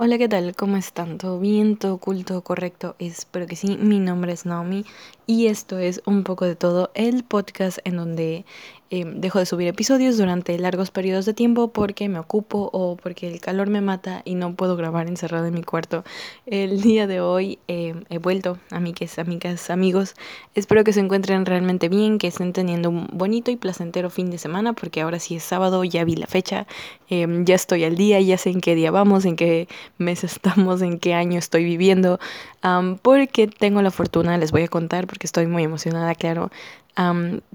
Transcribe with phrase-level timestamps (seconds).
[0.00, 0.54] Hola, ¿qué tal?
[0.54, 1.18] ¿Cómo están?
[1.18, 1.76] ¿Todo bien?
[1.76, 2.40] ¿Todo oculto?
[2.44, 2.94] ¿Correcto?
[3.00, 3.76] Espero que sí.
[3.78, 4.84] Mi nombre es Naomi
[5.26, 8.44] y esto es un poco de todo el podcast en donde
[8.90, 13.28] eh, dejo de subir episodios durante largos periodos de tiempo porque me ocupo o porque
[13.28, 16.04] el calor me mata y no puedo grabar encerrado en mi cuarto.
[16.46, 20.14] El día de hoy eh, he vuelto, amigas, amigas, amigos.
[20.54, 24.38] Espero que se encuentren realmente bien, que estén teniendo un bonito y placentero fin de
[24.38, 26.66] semana porque ahora sí es sábado, ya vi la fecha,
[27.10, 29.68] em, ya estoy al día, ya sé en qué día vamos, en qué
[29.98, 32.18] mes estamos, en qué año estoy viviendo.
[33.02, 36.50] porque tengo la fortuna, les voy a contar porque estoy muy emocionada, claro,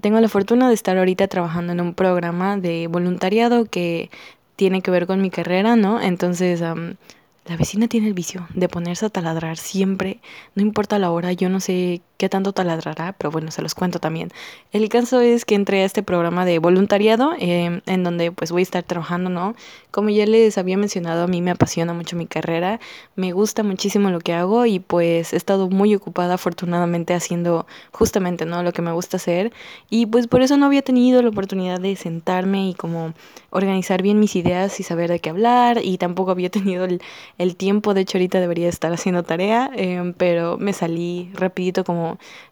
[0.00, 4.10] tengo la fortuna de estar ahorita trabajando en un programa de voluntariado que
[4.56, 6.00] tiene que ver con mi carrera, ¿no?
[6.00, 10.20] Entonces, la vecina tiene el vicio de ponerse a taladrar siempre,
[10.54, 13.98] no importa la hora, yo no sé qué tanto taladrará, pero bueno, se los cuento
[13.98, 14.30] también.
[14.72, 18.62] El caso es que entré a este programa de voluntariado, em, en donde pues voy
[18.62, 19.54] a estar trabajando, ¿no?
[19.90, 22.80] Como ya les había mencionado, a mí me apasiona mucho mi carrera,
[23.16, 28.44] me gusta muchísimo lo que hago y pues he estado muy ocupada afortunadamente haciendo justamente,
[28.46, 28.62] ¿no?
[28.62, 29.52] Lo que me gusta hacer
[29.90, 33.14] y pues por eso no había tenido la oportunidad de sentarme y como
[33.50, 37.00] organizar bien mis ideas y saber de qué hablar y tampoco había tenido el,
[37.38, 42.03] el tiempo, de hecho ahorita debería estar haciendo tarea, em, pero me salí rapidito como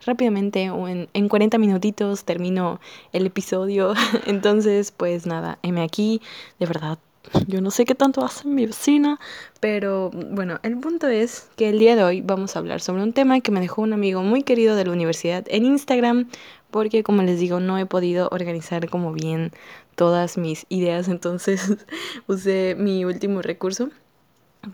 [0.04, 2.80] rápidamente o en, en 40 minutitos termino
[3.12, 3.94] el episodio.
[4.26, 6.20] Entonces, pues nada, heme aquí,
[6.58, 6.98] de verdad.
[7.46, 9.18] Yo no sé qué tanto hace mi vecina,
[9.60, 13.12] pero bueno, el punto es que el día de hoy vamos a hablar sobre un
[13.12, 16.28] tema que me dejó un amigo muy querido de la universidad en Instagram,
[16.70, 19.52] porque como les digo, no he podido organizar como bien
[19.94, 21.76] todas mis ideas, entonces
[22.26, 23.90] usé mi último recurso,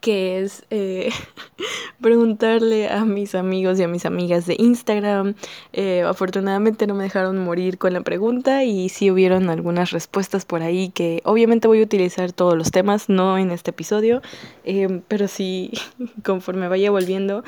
[0.00, 1.11] que es eh,
[2.00, 5.34] preguntarle a mis amigos y a mis amigas de Instagram.
[5.72, 10.62] Eh, afortunadamente no me dejaron morir con la pregunta y sí hubieron algunas respuestas por
[10.62, 14.22] ahí que obviamente voy a utilizar todos los temas, no en este episodio,
[14.64, 15.72] eh, pero sí
[16.25, 17.44] conforme vaya volviendo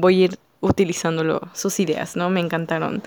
[0.00, 2.30] voy a ir utilizándolo, sus ideas, ¿no?
[2.30, 3.02] Me encantaron.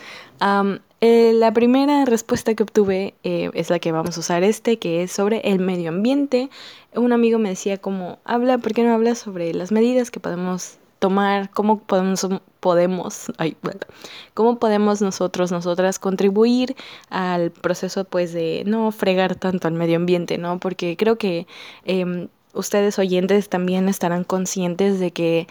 [1.02, 5.12] Eh, la primera respuesta que obtuve es la que vamos a usar este, que es
[5.12, 6.50] sobre el medio ambiente.
[6.96, 10.80] Un amigo me decía como, habla, ¿por qué no hablas sobre las medidas que podemos
[11.00, 11.50] tomar?
[11.52, 12.28] ¿Cómo podemos,
[12.60, 13.80] podemos, ay, bueno,
[14.34, 16.76] cómo podemos nosotros, nosotras contribuir
[17.10, 20.60] al proceso pues de no fregar tanto al medio ambiente, ¿no?
[20.60, 21.48] Porque creo que
[21.86, 25.48] em, ustedes oyentes también estarán conscientes de que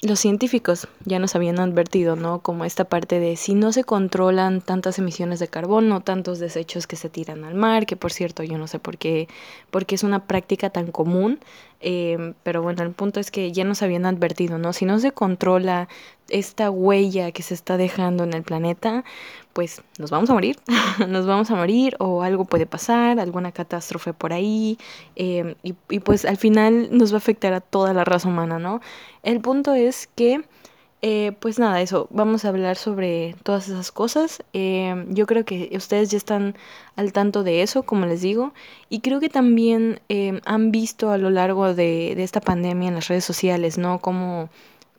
[0.00, 2.40] los científicos ya nos habían advertido, ¿no?
[2.40, 6.96] Como esta parte de si no se controlan tantas emisiones de carbono, tantos desechos que
[6.96, 9.28] se tiran al mar, que por cierto yo no sé por qué,
[9.70, 11.38] porque es una práctica tan común,
[11.82, 14.72] eh, pero bueno, el punto es que ya nos habían advertido, ¿no?
[14.72, 15.88] Si no se controla
[16.28, 19.04] esta huella que se está dejando en el planeta,
[19.52, 20.56] pues nos vamos a morir,
[21.08, 24.78] nos vamos a morir o algo puede pasar, alguna catástrofe por ahí
[25.16, 28.80] em, y, pues al final nos va a afectar a toda la raza humana, ¿no?
[29.22, 30.42] El punto es que,
[31.02, 34.42] eh, pues nada, eso, vamos a hablar sobre todas esas cosas.
[34.52, 36.54] Em, yo creo que ustedes ya están
[36.96, 38.52] al tanto de eso, como les digo,
[38.88, 42.94] y creo que también em, han visto a lo largo de, de esta pandemia en
[42.94, 43.98] las redes sociales, ¿no?
[44.00, 44.48] Como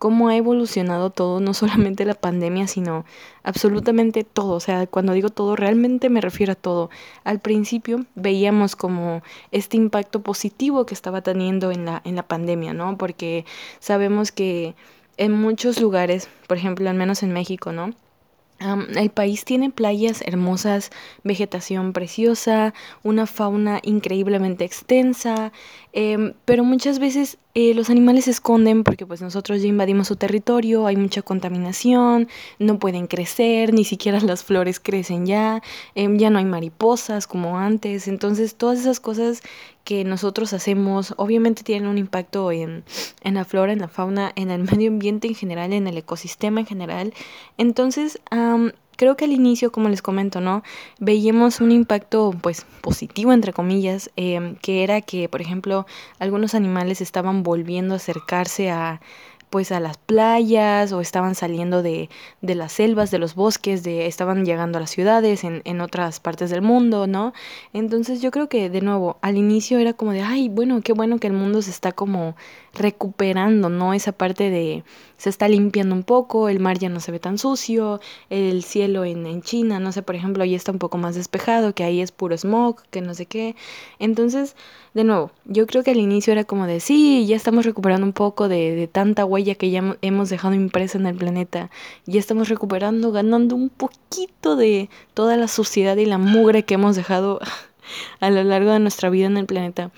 [0.03, 3.06] cómo ha evolucionado todo, no solamente la pandemia, sino
[3.44, 4.56] absolutamente todo.
[4.56, 6.90] O sea, cuando digo todo, realmente me refiero a todo.
[7.24, 12.74] Al principio veíamos como este impacto positivo que estaba teniendo en la, en la pandemia,
[12.74, 12.97] ¿no?
[12.97, 13.46] Porque
[13.80, 14.75] sabemos que
[15.18, 17.94] en muchos lugares, por ejemplo, al menos en México, ¿no?
[18.96, 20.90] el país tiene playas hermosas,
[21.24, 25.51] vegetación preciosa, una fauna increíblemente extensa,
[25.94, 30.16] em, pero muchas veces eh, los animales se esconden porque pues nosotros ya invadimos su
[30.16, 32.28] territorio, hay mucha contaminación,
[32.59, 35.62] no pueden crecer, ni siquiera las flores crecen ya,
[35.96, 39.42] em, ya no hay mariposas como antes, entonces todas esas cosas
[39.84, 42.84] que nosotros hacemos obviamente tienen un impacto en,
[43.22, 46.62] en la flora, en la fauna, en el medio ambiente en general, en el ecosistema
[46.62, 47.14] en general.
[47.58, 48.20] Entonces,
[48.96, 50.64] creo que al inicio, como les comento, ¿no?
[51.00, 55.86] Veíamos un impacto, pues, positivo, entre comillas, em, que era que, por ejemplo,
[56.20, 59.01] algunos animales estaban volviendo a acercarse a
[59.53, 62.09] pues a las playas o estaban saliendo de,
[62.41, 66.19] de las selvas, de los bosques, de, estaban llegando a las ciudades en, en otras
[66.19, 67.33] partes del mundo, ¿no?
[67.71, 71.19] Entonces yo creo que de nuevo, al inicio era como de, ay, bueno, qué bueno
[71.19, 72.35] que el mundo se está como
[72.73, 73.94] recuperando, ¿no?
[73.94, 74.83] Esa parte de
[75.17, 78.01] se está limpiando un poco, el mar ya no se ve tan sucio,
[78.31, 81.75] el cielo en, en China, no sé, por ejemplo, ahí está un poco más despejado,
[81.75, 83.55] que ahí es puro smog, que no sé qué.
[84.00, 84.55] Entonces,
[84.94, 88.13] de nuevo, yo creo que al inicio era como de, sí, ya estamos recuperando un
[88.13, 91.72] poco de, de tanta huella que ya hemos dejado impresa en el planeta,
[92.06, 96.95] ya estamos recuperando, ganando un poquito de toda la suciedad y la mugre que hemos
[96.95, 97.40] dejado
[98.19, 99.92] a lo largo de nuestra vida en el planeta.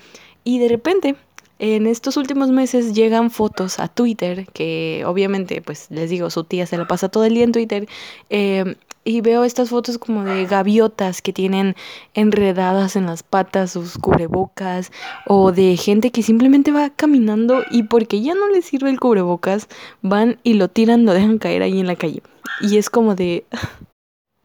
[0.44, 1.16] Y de repente
[1.58, 6.66] en estos últimos meses llegan fotos a Twitter, que obviamente, pues les digo, su tía
[6.66, 7.88] se la pasa todo el día en Twitter,
[8.28, 11.76] eh, y veo estas fotos como de gaviotas que tienen
[12.12, 14.90] enredadas en las patas sus cubrebocas,
[15.26, 19.68] o de gente que simplemente va caminando y porque ya no les sirve el cubrebocas,
[20.02, 22.20] van y lo tiran, lo dejan caer ahí en la calle.
[22.60, 23.44] Y es como de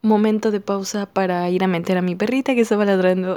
[0.02, 3.36] momento de pausa para ir a meter a mi perrita que estaba ladrando.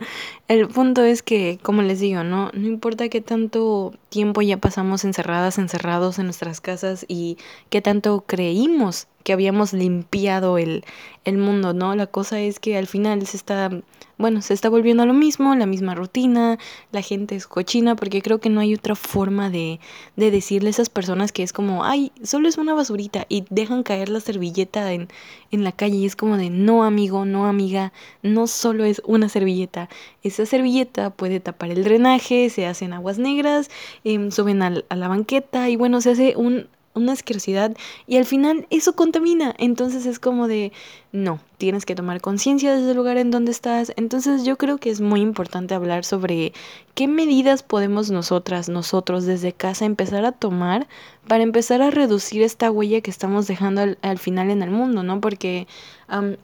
[0.48, 5.04] el punto es que, como les digo, no, no importa qué tanto tiempo ya pasamos
[5.04, 7.36] encerradas, encerrados en nuestras casas y
[7.68, 10.84] qué tanto creímos que habíamos limpiado el,
[11.24, 11.94] el mundo, ¿no?
[11.94, 13.70] La cosa es que al final se está,
[14.18, 16.58] bueno, se está volviendo a lo mismo, la misma rutina,
[16.90, 19.78] la gente es cochina, porque creo que no hay otra forma de,
[20.16, 23.82] de decirle a esas personas que es como, ay, solo es una basurita y dejan
[23.82, 25.08] caer la servilleta en,
[25.50, 27.92] en la calle y es como de, no amigo, no amiga,
[28.22, 29.88] no solo es una servilleta,
[30.22, 33.70] esa servilleta puede tapar el drenaje, se hacen aguas negras,
[34.04, 37.76] em, suben a la banqueta y bueno, se hace un una asquerosidad
[38.06, 39.54] y al final eso contamina.
[39.58, 40.72] Entonces es como de,
[41.12, 43.92] no, tienes que tomar conciencia desde el lugar en donde estás.
[43.96, 46.52] Entonces yo creo que es muy importante hablar sobre
[46.94, 50.88] qué medidas podemos nosotras, nosotros desde casa empezar a tomar
[51.28, 55.20] para empezar a reducir esta huella que estamos dejando al, final en el mundo, ¿no?
[55.20, 55.66] Porque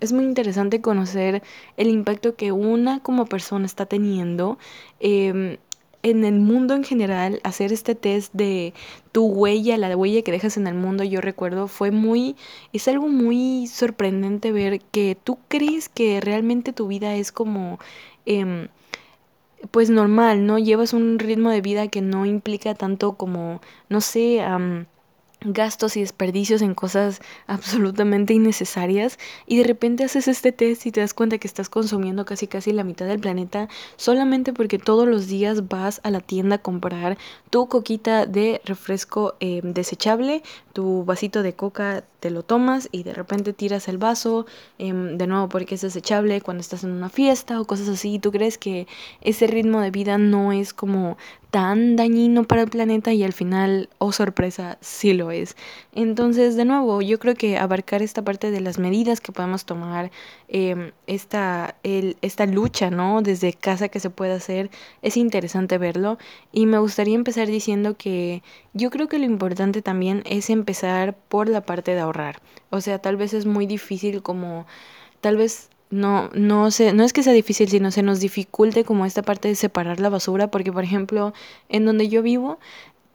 [0.00, 1.42] es muy interesante conocer
[1.76, 4.58] el impacto que una como persona está teniendo.
[5.00, 5.58] Eh,
[6.02, 8.74] en el mundo en general, hacer este test de
[9.12, 12.36] tu huella, la huella que dejas en el mundo, yo recuerdo, fue muy,
[12.72, 17.78] es algo muy sorprendente ver que tú crees que realmente tu vida es como,
[18.26, 18.68] em,
[19.70, 20.58] pues normal, ¿no?
[20.58, 24.42] Llevas un ritmo de vida que no implica tanto como, no sé,
[25.44, 31.00] gastos y desperdicios en cosas absolutamente innecesarias y de repente haces este test y te
[31.00, 35.26] das cuenta que estás consumiendo casi casi la mitad del planeta solamente porque todos los
[35.26, 37.18] días vas a la tienda a comprar
[37.50, 40.42] tu coquita de refresco eh, desechable,
[40.72, 44.46] tu vasito de coca te lo tomas y de repente tiras el vaso
[44.78, 48.20] em, de nuevo porque es desechable cuando estás en una fiesta o cosas así.
[48.20, 48.86] ¿Tú crees que
[49.20, 51.16] ese ritmo de vida no es como
[51.52, 55.54] tan dañino para el planeta y al final, oh sorpresa, sí lo es?
[55.92, 60.10] Entonces, de nuevo, yo creo que abarcar esta parte de las medidas que podemos tomar,
[60.48, 63.20] em, esta, el, esta lucha, ¿no?
[63.20, 64.70] Desde casa que se puede hacer,
[65.02, 66.16] es interesante verlo.
[66.52, 71.50] Y me gustaría empezar diciendo que yo creo que lo importante también es empezar por
[71.50, 72.40] la parte de ahorrar.
[72.70, 74.66] O sea, tal vez es muy difícil como,
[75.20, 79.04] tal vez no, no sé, no es que sea difícil, sino se nos dificulte como
[79.04, 81.34] esta parte de separar la basura, porque por ejemplo,
[81.68, 82.58] en donde yo vivo,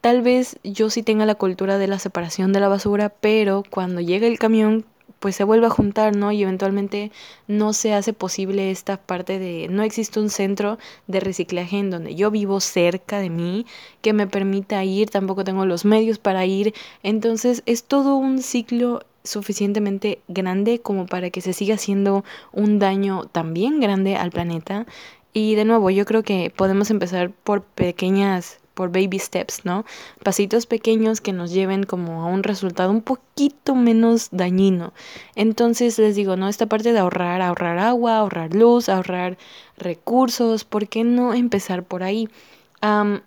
[0.00, 4.00] tal vez yo sí tenga la cultura de la separación de la basura, pero cuando
[4.00, 4.84] llega el camión
[5.18, 6.30] pues se vuelve a juntar, ¿no?
[6.30, 7.10] Y eventualmente
[7.48, 10.78] no se hace posible esta parte de, no existe un centro
[11.08, 13.66] de reciclaje en donde yo vivo cerca de mí
[14.02, 19.02] que me permita ir, tampoco tengo los medios para ir, entonces es todo un ciclo
[19.28, 24.86] suficientemente grande como para que se siga haciendo un daño también grande al planeta.
[25.32, 29.84] Y de nuevo, yo creo que podemos empezar por pequeñas por baby steps, ¿no?
[30.22, 34.92] Pasitos pequeños que nos lleven como a un resultado un poquito menos dañino.
[35.34, 36.48] Entonces les digo, ¿no?
[36.48, 39.36] Esta parte de ahorrar, ahorrar agua, ahorrar luz, ahorrar
[39.78, 42.28] recursos, ¿por qué no empezar por ahí?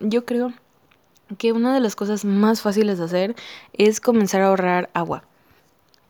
[0.00, 0.54] yo creo
[1.36, 3.36] que una de las cosas más fáciles de hacer
[3.74, 5.24] es comenzar a ahorrar agua.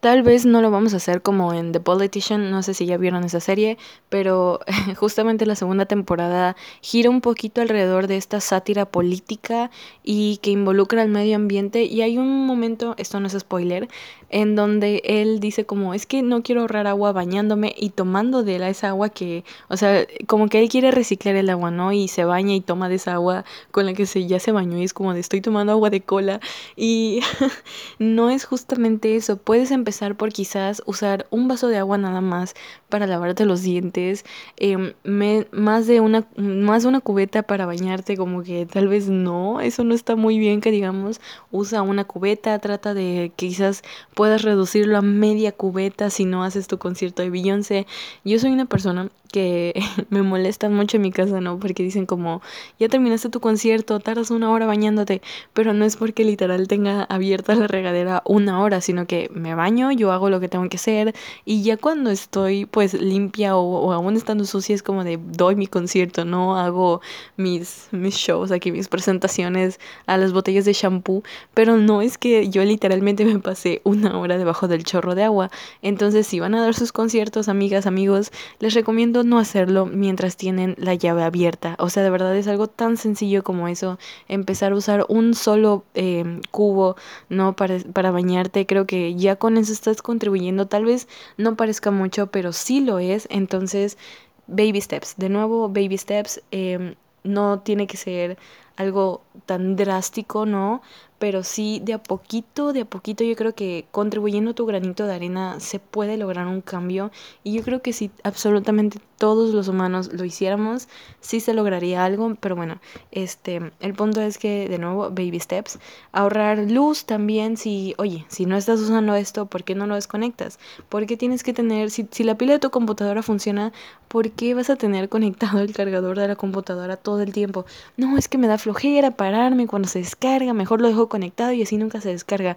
[0.03, 2.97] Tal vez no lo vamos a hacer como en The Politician, no sé si ya
[2.97, 3.79] vieron esa serie,
[4.09, 4.59] pero
[4.97, 9.71] justamente la segunda temporada gira un poquito alrededor de esta sátira política
[10.03, 13.89] y que involucra al medio ambiente y hay un momento, esto no es spoiler,
[14.33, 18.59] en donde él dice como es que no quiero ahorrar agua bañándome y tomando de
[18.59, 21.93] la, esa agua que, o sea, como que él quiere reciclar el agua, ¿no?
[21.93, 24.79] Y se baña y toma de esa agua con la que se, ya se bañó
[24.79, 26.41] y es como de estoy tomando agua de cola
[26.77, 27.21] y
[27.99, 32.55] no es justamente eso, puedes empezar por quizás usar un vaso de agua nada más
[32.89, 34.25] para lavarte los dientes,
[34.57, 39.61] em, más, de una, más de una cubeta para bañarte, como que tal vez no,
[39.61, 41.21] eso no está muy bien que digamos,
[41.51, 43.83] usa una cubeta, trata de quizás
[44.23, 47.89] puedas reducirlo a media cubeta si no haces tu concierto de Beyoncé.
[48.25, 49.75] Yo soy una persona que
[50.11, 51.59] me molestan mucho en mi casa, ¿no?
[51.59, 52.41] Porque dicen como,
[52.79, 55.23] ya terminaste tu concierto, tardas una hora bañándote,
[55.53, 59.91] pero no es porque literal tenga abierta la regadera una hora, sino que me baño,
[59.91, 64.17] yo hago lo que tengo que hacer y ya cuando estoy pues limpia o, aún
[64.17, 67.01] estando sucia es como de doy mi concierto, no hago
[67.37, 71.23] mis, mis shows aquí, mis presentaciones a las botellas de shampoo,
[71.55, 75.51] pero no es que yo literalmente me pasé una hora debajo del chorro de agua.
[75.81, 80.75] Entonces, si van a dar sus conciertos, amigas, amigos, les recomiendo no hacerlo mientras tienen
[80.79, 81.77] la llave abierta.
[81.79, 83.99] O sea, de verdad es algo tan sencillo como eso.
[84.29, 86.97] Empezar a usar un solo em, cubo,
[87.29, 87.55] ¿no?
[87.57, 88.67] Para, para bañarte.
[88.67, 90.67] Creo que ya con eso estás contribuyendo.
[90.67, 93.27] Tal vez no parezca mucho, pero sí lo es.
[93.31, 93.99] Entonces,
[94.47, 95.15] baby steps.
[95.17, 96.43] De nuevo, baby steps.
[96.51, 98.39] Em, no tiene que ser
[98.77, 100.83] algo tan drástico, ¿no?
[101.19, 105.15] Pero sí de a poquito, de a poquito yo creo que contribuyendo tu granito de
[105.15, 107.11] arena se puede lograr un cambio
[107.45, 110.89] y yo creo que si absolutamente todos los humanos lo hiciéramos,
[111.21, 112.81] sí se lograría algo, pero bueno,
[113.13, 115.79] este, el punto es que de nuevo, baby steps,
[116.11, 120.59] ahorrar luz también si, oye, si no estás usando esto, ¿por qué no lo desconectas?
[120.89, 123.73] ¿Por qué tienes que tener, si, si la pila de tu computadora funciona,
[124.09, 127.65] ¿por qué vas a tener conectado el cargador de la computadora todo el tiempo?
[127.97, 131.63] No, es que me da flojera pararme cuando se descarga, mejor lo dejo conectado y
[131.63, 132.57] así nunca se descarga.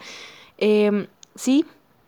[0.58, 1.64] Eh, sí,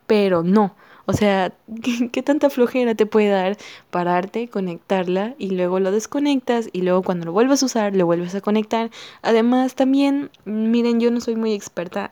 [0.08, 0.74] pero no.
[1.08, 1.54] O sea,
[2.12, 3.58] ¿qué, tanta flojera te puede dar
[3.90, 8.36] pararte, conectarla y luego lo desconectas y luego cuando lo vuelvas a usar lo vuelves
[8.36, 8.92] a conectar?
[9.22, 12.12] Además, también, miren, yo no soy muy experta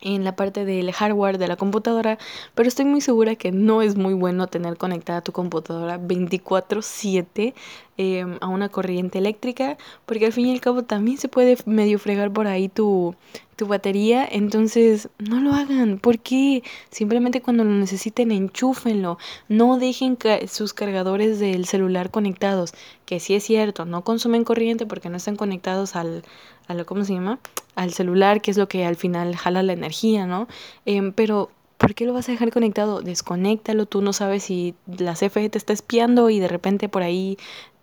[0.00, 2.18] en la parte del hardware de la computadora,
[2.54, 7.54] pero estoy muy segura que no es muy bueno tener conectada tu computadora 24/7
[7.96, 9.76] em, a una corriente eléctrica,
[10.06, 13.14] porque al fin y al cabo también se puede medio fregar por ahí tu,
[13.56, 20.72] tu batería, entonces no lo hagan, porque simplemente cuando lo necesiten enchúfenlo, no dejen sus
[20.72, 22.72] cargadores del celular conectados,
[23.04, 26.22] que sí es cierto, no consumen corriente porque no están conectados al,
[26.68, 27.40] a lo, ¿cómo se llama?
[27.74, 30.46] Al celular, que es lo que al final jala la energía, ¿no?
[30.84, 33.00] Em, pero ¿por qué lo vas a dejar conectado?
[33.00, 37.38] Desconéctalo, tú no sabes si la CFE te está espiando y de repente por ahí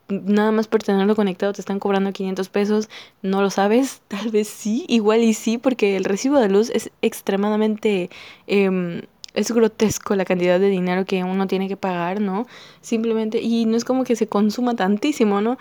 [0.08, 2.89] nada más por tenerlo conectado te están cobrando 500 pesos,
[3.22, 6.92] no lo sabes, tal vez sí, igual y sí, porque el recibo de luz es
[7.01, 8.10] extremadamente
[8.48, 9.01] eh,
[9.36, 12.48] es grotesco la cantidad de dinero que uno tiene que pagar, ¿no?
[12.82, 15.58] Simplemente, y no es como que se consuma tantísimo, ¿no?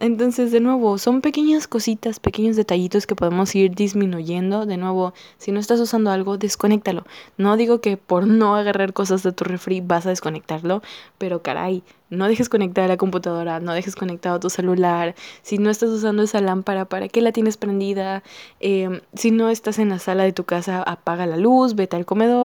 [0.00, 4.66] entonces, de nuevo, son pequeñas cositas, pequeños detallitos que podemos ir disminuyendo.
[4.66, 7.04] De nuevo, si no estás usando algo, desconéctalo.
[7.36, 10.82] No digo que por no agarrar cosas de tu refri vas a desconectarlo,
[11.18, 15.14] pero caray, no dejes conectada la computadora, no dejes conectado tu celular.
[15.42, 18.22] Si no estás usando esa lámpara, ¿para qué la tienes prendida?
[18.60, 22.04] Em, si no estás en la sala de tu casa, apaga la luz, vete al
[22.04, 22.51] comedor.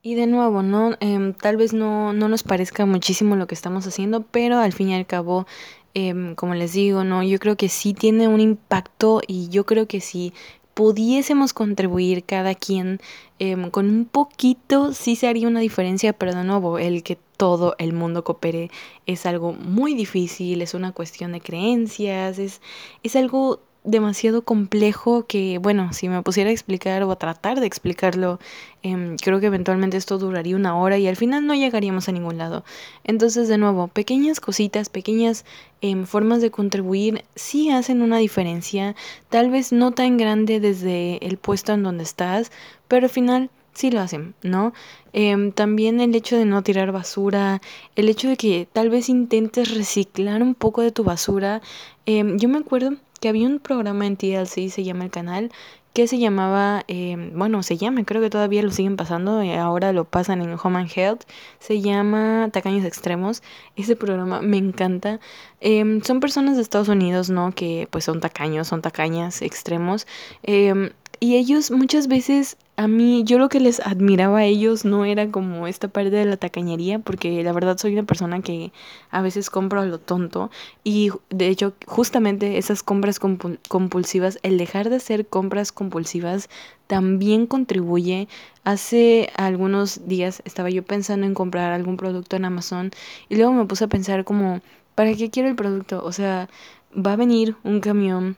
[0.00, 0.92] Y de nuevo, ¿no?
[1.00, 4.90] Em, tal vez no, no nos parezca muchísimo lo que estamos haciendo, pero al fin
[4.90, 5.46] y al cabo,
[5.94, 7.22] em, como les digo, ¿no?
[7.24, 10.32] Yo creo que sí tiene un impacto y yo creo que si
[10.74, 13.00] pudiésemos contribuir cada quien
[13.40, 17.74] em, con un poquito, sí se haría una diferencia, pero de nuevo, el que todo
[17.78, 18.70] el mundo coopere
[19.06, 22.60] es algo muy difícil, es una cuestión de creencias, es,
[23.02, 27.66] es algo demasiado complejo que, bueno, si me pusiera a explicar o a tratar de
[27.66, 28.38] explicarlo,
[28.82, 32.38] em, creo que eventualmente esto duraría una hora y al final no llegaríamos a ningún
[32.38, 32.64] lado.
[33.04, 35.44] Entonces, de nuevo, pequeñas cositas, pequeñas
[35.80, 38.94] em, formas de contribuir sí hacen una diferencia,
[39.30, 42.52] tal vez no tan grande desde el puesto en donde estás,
[42.88, 44.72] pero al final sí lo hacen, ¿no?
[45.12, 47.62] Em, también el hecho de no tirar basura,
[47.96, 51.62] el hecho de que tal vez intentes reciclar un poco de tu basura.
[52.06, 55.50] yo me acuerdo que había un programa en TLC, se llama el canal,
[55.94, 59.92] que se llamaba, em, bueno, se llama, creo que todavía lo siguen pasando, eh, ahora
[59.92, 61.22] lo pasan en Home and Health,
[61.58, 63.42] se llama Tacaños Extremos,
[63.74, 65.18] ese programa me encanta,
[65.60, 67.52] em, son personas de Estados Unidos, ¿no?
[67.52, 70.06] Que pues son tacaños, son tacañas extremos,
[70.44, 75.04] em, y ellos muchas veces a mí, yo lo que les admiraba a ellos no
[75.04, 78.72] era como esta parte de la tacañería, porque la verdad soy una persona que
[79.10, 80.48] a veces compro a lo tonto
[80.84, 86.48] y de hecho justamente esas compras compulsivas, el dejar de hacer compras compulsivas
[86.86, 88.28] también contribuye.
[88.62, 92.92] Hace algunos días estaba yo pensando en comprar algún producto en Amazon
[93.28, 94.60] y luego me puse a pensar como,
[94.94, 96.04] ¿para qué quiero el producto?
[96.04, 96.48] O sea,
[96.94, 98.36] va a venir un camión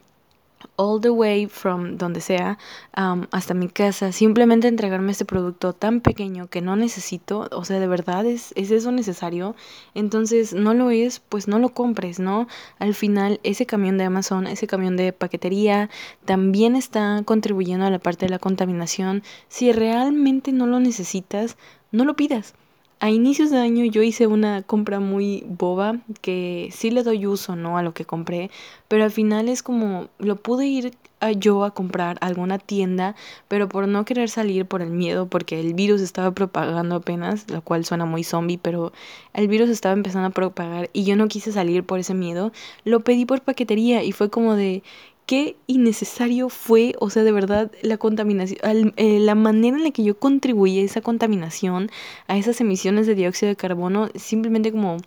[0.75, 2.57] all the way from donde sea
[2.93, 7.87] hasta mi casa, simplemente entregarme este producto tan pequeño que no necesito, o sea, de
[7.87, 9.55] verdad es, es eso necesario,
[9.93, 12.47] entonces no lo es, pues no lo compres, ¿no?
[12.79, 15.89] Al final ese camión de Amazon, ese camión de paquetería,
[16.25, 19.23] también está contribuyendo a la parte de la contaminación.
[19.47, 21.57] Si realmente no lo necesitas,
[21.91, 22.53] no lo pidas
[23.01, 27.55] a inicios de año yo hice una compra muy boba que sí le doy uso,
[27.55, 27.77] ¿no?
[27.77, 28.51] A lo que compré,
[28.87, 30.93] pero al final es como lo pude ir
[31.37, 33.15] yo a comprar a alguna tienda,
[33.47, 37.61] pero por no querer salir por el miedo, porque el virus estaba propagando apenas, lo
[37.61, 38.91] cual suena muy zombie, pero
[39.33, 42.51] el virus estaba empezando a propagar y yo no quise salir por ese miedo,
[42.85, 44.83] lo pedí por paquetería y fue como de,
[45.31, 50.03] qué innecesario fue, o sea, de verdad, la contaminación, eh, la manera en la que
[50.03, 51.89] yo contribuí a esa contaminación,
[52.27, 54.97] a esas emisiones de dióxido de carbono, simplemente como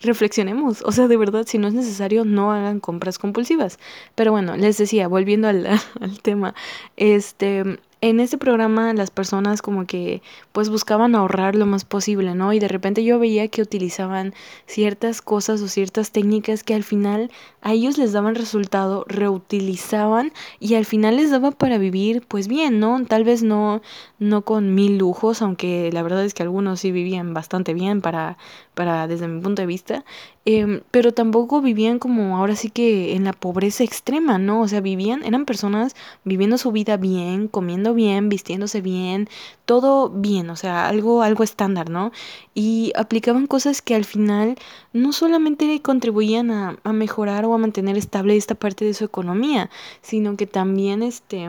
[0.00, 0.82] reflexionemos.
[0.82, 3.78] O sea, de verdad, si no es necesario, no hagan compras compulsivas.
[4.16, 5.68] Pero bueno, les decía, volviendo al,
[6.22, 6.56] tema,
[6.96, 10.20] este, en este programa las personas como que
[10.52, 12.52] pues buscaban ahorrar lo más posible, ¿no?
[12.52, 14.34] Y de repente yo veía que utilizaban
[14.66, 17.30] ciertas cosas o ciertas técnicas que al final
[17.64, 22.78] a ellos les daban resultado, reutilizaban y al final les daba para vivir pues bien,
[22.78, 23.04] ¿no?
[23.06, 23.80] Tal vez no
[24.18, 28.36] no con mil lujos, aunque la verdad es que algunos sí vivían bastante bien para
[28.74, 30.04] para desde mi punto de vista,
[30.44, 34.60] em, pero tampoco vivían como ahora sí que en la pobreza extrema, ¿no?
[34.60, 35.94] O sea, vivían, eran personas
[36.24, 39.28] viviendo su vida bien, comiendo bien, vistiéndose bien,
[39.64, 42.12] todo bien, o sea, algo, algo estándar, ¿no?
[42.54, 44.56] Y aplicaban cosas que al final
[44.92, 49.70] no solamente contribuían a, a mejorar o a mantener estable esta parte de su economía,
[50.02, 51.48] sino que también este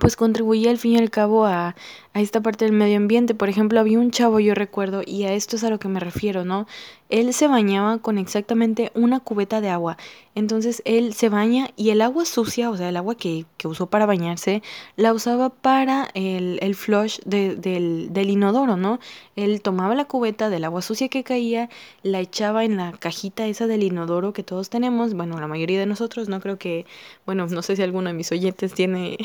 [0.00, 1.74] pues contribuía al fin y al cabo a,
[2.12, 3.34] a, esta parte del medio ambiente.
[3.34, 5.98] Por ejemplo, había un chavo, yo recuerdo, y a esto es a lo que me
[5.98, 6.66] refiero, ¿no?
[7.08, 9.96] Él se bañaba con exactamente una cubeta de agua.
[10.34, 13.86] Entonces él se baña y el agua sucia, o sea, el agua que, que usó
[13.86, 14.62] para bañarse,
[14.96, 19.00] la usaba para el, el flush de, del, del inodoro, ¿no?
[19.36, 21.70] Él tomaba la cubeta del agua sucia que caía,
[22.02, 25.86] la echaba en la cajita esa del inodoro que todos tenemos, bueno, la mayoría de
[25.86, 26.84] nosotros, no creo que,
[27.24, 29.16] bueno, no sé si alguno de mis oyentes tiene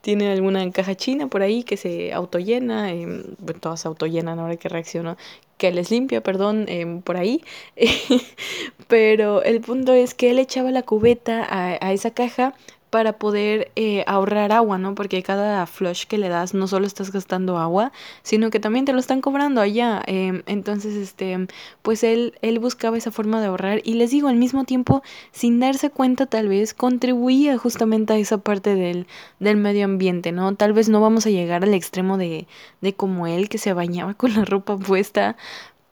[0.00, 3.24] tiene alguna caja china por ahí que se autollena, eh,
[3.60, 5.16] todas se autollenan ahora que reacciono,
[5.58, 7.42] que les limpia, perdón, eh, por ahí.
[8.88, 12.54] Pero el punto es que él echaba la cubeta a, a esa caja
[12.94, 14.94] para poder eh, ahorrar agua, ¿no?
[14.94, 17.90] Porque cada flush que le das no solo estás gastando agua,
[18.22, 20.00] sino que también te lo están cobrando allá.
[20.06, 21.48] Em, entonces, este,
[21.82, 25.58] pues él, él buscaba esa forma de ahorrar y les digo, al mismo tiempo, sin
[25.58, 29.08] darse cuenta tal vez, contribuía justamente a esa parte del,
[29.40, 30.54] del medio ambiente, ¿no?
[30.54, 32.46] Tal vez no vamos a llegar al extremo de,
[32.80, 35.36] de como él que se bañaba con la ropa puesta,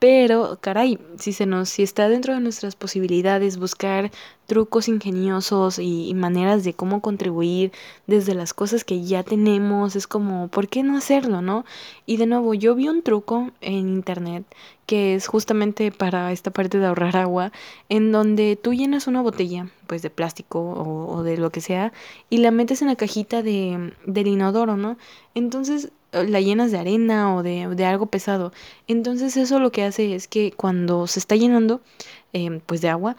[0.03, 4.11] pero, caray, si se nos, si está dentro de nuestras posibilidades buscar
[4.47, 7.71] trucos ingeniosos y, maneras de cómo contribuir
[8.05, 11.63] desde las cosas que ya tenemos, es como, ¿por qué no hacerlo, no?
[12.05, 14.43] Y de nuevo, yo vi un truco en internet
[14.87, 17.53] que es justamente para esta parte de ahorrar agua,
[17.87, 21.93] en donde tú llenas una botella, pues de plástico o, o de lo que sea,
[22.29, 24.97] y la metes en la cajita de, del inodoro, ¿no?
[25.33, 28.51] Entonces la llenas de arena o de, de, algo pesado.
[28.87, 31.81] Entonces eso lo que hace es que cuando se está llenando
[32.33, 33.15] eh, pues de agua,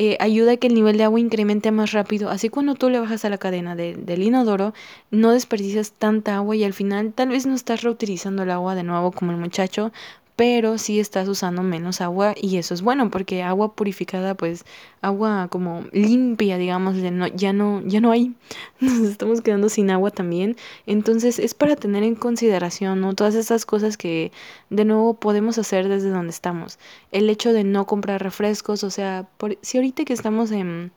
[0.00, 2.30] eh, ayuda a que el nivel de agua incremente más rápido.
[2.30, 4.72] Así cuando tú le bajas a la cadena de, del inodoro,
[5.10, 8.84] no desperdicias tanta agua y al final tal vez no estás reutilizando el agua de
[8.84, 9.90] nuevo como el muchacho,
[10.38, 14.64] pero sí estás usando menos agua y eso es bueno porque agua purificada pues
[15.00, 18.36] agua como limpia digamos no, ya no ya no hay.
[18.80, 20.56] Nos estamos quedando sin agua también.
[20.86, 24.30] Entonces es para tener en consideración no todas esas cosas que
[24.70, 26.78] de nuevo podemos hacer desde donde estamos.
[27.10, 30.92] El hecho de no comprar refrescos o sea por, si ahorita que estamos en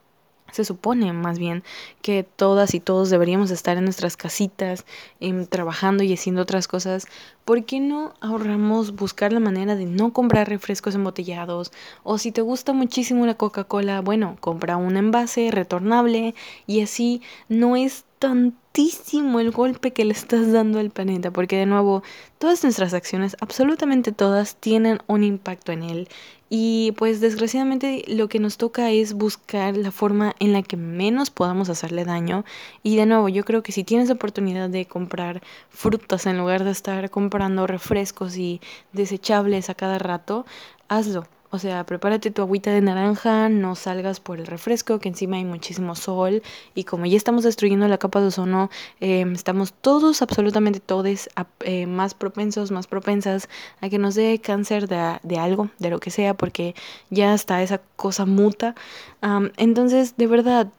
[0.51, 1.63] se supone más bien
[2.01, 4.85] que todas y todos deberíamos estar en nuestras casitas,
[5.19, 7.07] eh, trabajando y haciendo otras cosas.
[7.45, 11.71] ¿Por qué no ahorramos buscar la manera de no comprar refrescos embotellados?
[12.03, 16.35] O si te gusta muchísimo la Coca-Cola, bueno, compra un envase retornable
[16.67, 21.65] y así no es tantísimo el golpe que le estás dando al planeta, porque de
[21.65, 22.03] nuevo,
[22.37, 26.09] todas nuestras acciones, absolutamente todas, tienen un impacto en él
[26.53, 31.29] y pues desgraciadamente lo que nos toca es buscar la forma en la que menos
[31.29, 32.43] podamos hacerle daño.
[32.83, 36.65] Y de nuevo, yo creo que si tienes la oportunidad de comprar frutas en lugar
[36.65, 38.59] de estar comprando refrescos y
[38.91, 40.45] desechables a cada rato,
[40.89, 41.25] hazlo.
[41.51, 45.43] O sea, prepárate tu agüita de naranja, no salgas por el refresco, que encima hay
[45.43, 46.41] muchísimo sol
[46.75, 48.69] y como ya estamos destruyendo la capa de ozono,
[49.01, 53.49] eh, estamos todos, absolutamente todos, eh, más propensos, más propensas
[53.81, 56.73] a que nos dé cáncer de, de, algo, de lo que sea, porque
[57.09, 58.73] ya está esa cosa muta.
[59.21, 60.71] Um, entonces, de verdad,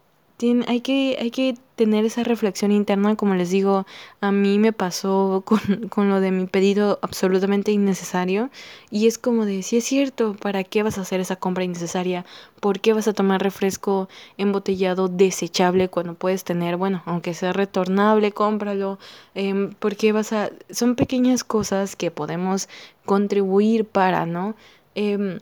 [0.66, 3.87] hay, que, hay que tener esa reflexión interna, como les digo,
[4.20, 8.50] a mí me pasó con, con, lo de mi pedido absolutamente innecesario
[8.90, 12.24] y es como de, si es cierto, ¿para qué vas a hacer esa compra innecesaria?
[12.61, 18.33] ¿Por qué vas a tomar refresco embotellado desechable cuando puedes tener, bueno, aunque sea retornable,
[18.33, 18.98] cómpralo?
[19.35, 20.50] Eh, ¿Por qué vas a...?
[20.70, 22.68] Son pequeñas cosas que podemos
[23.05, 24.55] contribuir para, ¿no?
[24.94, 25.38] Eh,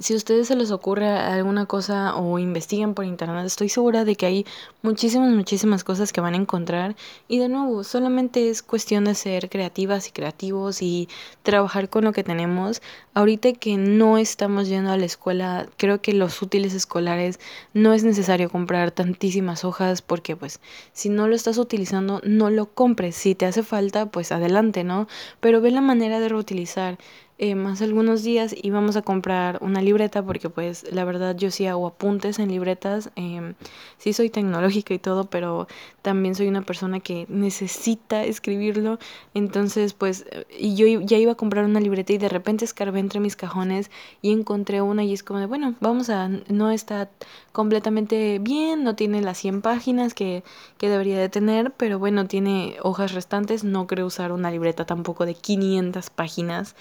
[0.00, 4.16] si a ustedes se les ocurre alguna cosa o investiguen por internet, estoy segura de
[4.16, 4.46] que hay
[4.82, 6.96] muchísimas, muchísimas cosas que van a encontrar.
[7.28, 11.08] Y de nuevo, solamente es cuestión de ser creativas y creativos y
[11.42, 12.82] trabajar con lo que tenemos.
[13.14, 17.38] Ahorita que no estamos yendo a la escuela, creo que los útiles escolares
[17.72, 20.60] no es necesario comprar tantísimas hojas porque pues
[20.92, 23.16] si no lo estás utilizando, no lo compres.
[23.16, 25.06] Si te hace falta, pues adelante, ¿no?
[25.40, 26.98] Pero ve la manera de reutilizar
[27.38, 31.66] eh, más algunos días íbamos a comprar una libreta porque pues la verdad yo sí
[31.66, 33.52] hago apuntes en libretas, eh,
[33.98, 35.68] sí soy tecnológica y todo, pero
[36.00, 38.98] también soy una persona que necesita escribirlo,
[39.34, 40.24] entonces pues
[40.58, 43.90] y yo ya iba a comprar una libreta y de repente escarbé entre mis cajones
[44.22, 47.10] y encontré una y es como de bueno, vamos a, no está
[47.52, 50.42] completamente bien, no tiene las 100 páginas que,
[50.78, 55.26] que debería de tener, pero bueno, tiene hojas restantes, no creo usar una libreta tampoco
[55.26, 56.76] de 500 páginas.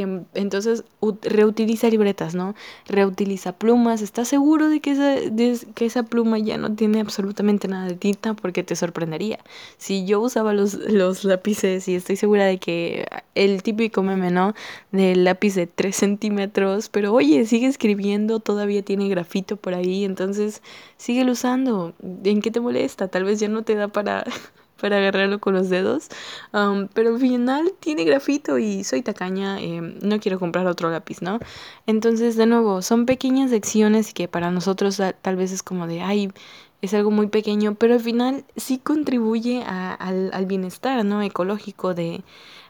[0.00, 0.84] Em, entonces
[1.22, 2.54] reutiliza libretas, ¿no?
[2.86, 4.02] Reutiliza plumas.
[4.02, 5.16] ¿Estás seguro de que, esa,
[5.74, 8.34] que esa pluma ya no tiene absolutamente nada de tinta?
[8.34, 9.38] Porque te sorprendería.
[9.78, 14.54] Si yo usaba los, los lápices y estoy segura de que el típico meme, ¿no?
[14.92, 20.62] Del lápiz de 3 centímetros, pero oye, sigue escribiendo, todavía tiene grafito por ahí, entonces
[20.96, 21.94] sigue usando.
[22.24, 23.08] ¿En qué te molesta?
[23.08, 24.24] Tal vez ya no te da para
[24.84, 26.08] para agarrarlo con los dedos.
[26.92, 31.38] pero al final tiene grafito y soy tacaña, em, no quiero comprar otro lápiz, ¿no?
[31.86, 36.30] Entonces, de nuevo, son pequeñas lecciones que para nosotros tal vez es como de, ay,
[36.82, 41.22] es algo muy pequeño, pero al final sí contribuye al, al bienestar, ¿no?
[41.22, 42.22] Ecológico, de,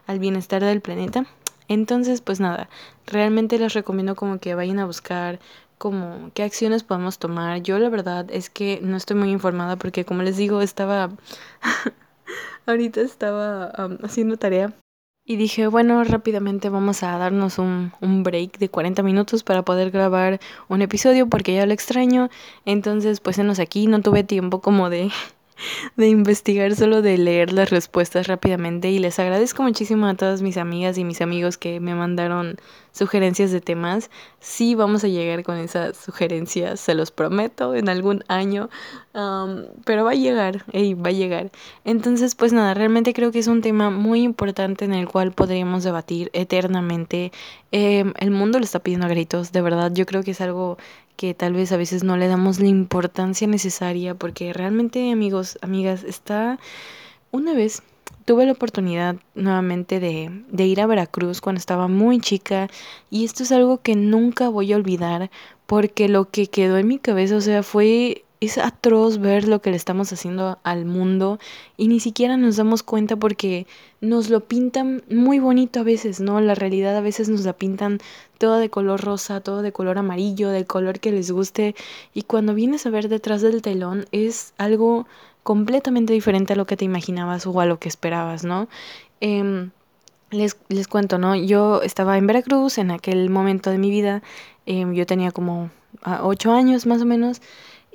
[0.07, 1.25] al bienestar del planeta.
[1.67, 2.69] Entonces, pues nada,
[3.07, 5.39] realmente les recomiendo como que vayan a buscar
[5.77, 7.61] como qué acciones podemos tomar.
[7.61, 11.09] Yo la verdad es que no estoy muy informada porque como les digo, estaba
[12.65, 13.65] ahorita estaba
[14.03, 14.73] haciendo tarea
[15.27, 19.89] y dije, bueno, rápidamente vamos a darnos un, un, break de 40 minutos para poder
[19.89, 22.29] grabar un episodio porque ya lo extraño.
[22.63, 25.09] Entonces, pues enos aquí, no tuve tiempo como de
[25.95, 30.57] de investigar, solo de leer las respuestas rápidamente y les agradezco muchísimo a todas mis
[30.57, 32.57] amigas y mis amigos que me mandaron
[32.91, 34.09] sugerencias de temas.
[34.39, 38.69] Sí vamos a llegar con esas sugerencias, se los prometo, en algún año,
[39.85, 41.51] pero va a llegar, va a llegar.
[41.83, 45.83] Entonces, pues nada, realmente creo que es un tema muy importante en el cual podríamos
[45.83, 47.31] debatir eternamente.
[47.71, 50.77] Em, el mundo lo está pidiendo a gritos, de verdad, yo creo que es algo
[51.15, 56.03] que tal vez a veces no le damos la importancia necesaria porque realmente amigos, amigas,
[56.03, 56.59] está
[57.31, 57.83] una vez
[58.25, 62.69] tuve la oportunidad nuevamente de, de, ir a Veracruz cuando estaba muy chica
[63.11, 65.29] y esto es algo que nunca voy a olvidar
[65.67, 69.71] porque lo que quedó en mi cabeza, o sea, fue es atroz ver lo que
[69.71, 71.39] le estamos haciendo al mundo
[71.77, 73.65] y ni siquiera nos damos cuenta porque
[74.01, 76.39] nos lo pintan muy bonito a veces, ¿no?
[76.41, 77.99] La realidad a veces nos la pintan
[78.37, 81.75] todo de color rosa, todo de color amarillo, del color que les guste
[82.13, 85.07] y cuando vienes a ver detrás del telón es algo
[85.43, 88.67] completamente diferente a lo que te imaginabas o a lo que esperabas, ¿no?
[89.21, 89.71] Em,
[90.31, 91.35] les, les cuento, ¿no?
[91.35, 94.23] Yo estaba en Veracruz en aquel momento de mi vida,
[94.65, 95.69] em, yo tenía como
[96.03, 97.41] ah, ocho años más o menos,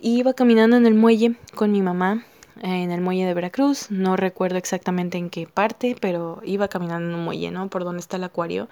[0.00, 2.24] iba caminando en el muelle con mi mamá,
[2.62, 7.14] en el muelle de Veracruz, no recuerdo exactamente en qué parte, pero iba caminando en
[7.14, 7.68] un muelle, ¿no?
[7.68, 8.68] Por donde está el acuario.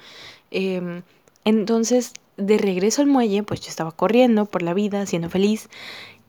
[0.50, 1.02] Em,
[1.44, 5.68] entonces, de regreso al muelle, pues yo estaba corriendo por la vida, siendo feliz,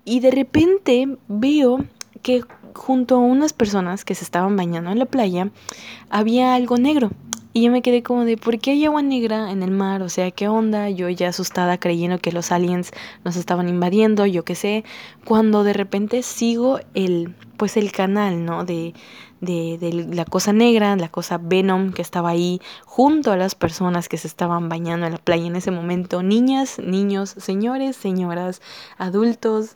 [0.05, 1.85] y de repente veo
[2.21, 2.43] que
[2.73, 5.49] junto a unas personas que se estaban bañando en la playa,
[6.09, 7.11] había algo negro.
[7.59, 10.01] Y yo me quedé como de, ¿por qué hay agua negra en el mar?
[10.01, 10.89] O sea, ¿qué onda?
[10.89, 12.91] Yo ya asustada creyendo que los aliens
[13.25, 14.85] nos estaban invadiendo, yo qué sé,
[15.25, 18.63] cuando de repente sigo el, pues el canal, ¿no?
[18.63, 18.93] De,
[19.41, 24.07] de, de la cosa negra, la cosa Venom que estaba ahí junto a las personas
[24.07, 28.61] que se estaban bañando en la playa en ese momento, niñas, niños, señores, señoras,
[28.97, 29.75] adultos.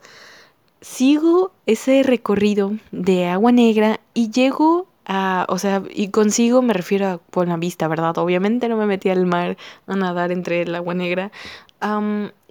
[0.79, 7.07] Sigo ese recorrido de agua negra y llego Ah, o sea, y consigo me refiero
[7.07, 8.17] a por la vista, ¿verdad?
[8.17, 11.31] Obviamente no me metí al mar a nadar entre el agua negra.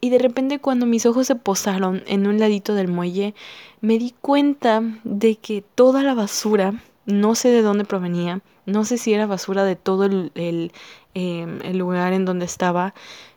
[0.01, 3.35] y de repente cuando mis ojos se posaron en un ladito del muelle,
[3.81, 6.75] me di cuenta de que toda la basura,
[7.07, 10.73] no sé de dónde provenía, no sé si era basura de todo el, el,
[11.15, 12.95] em, el lugar en donde estaba,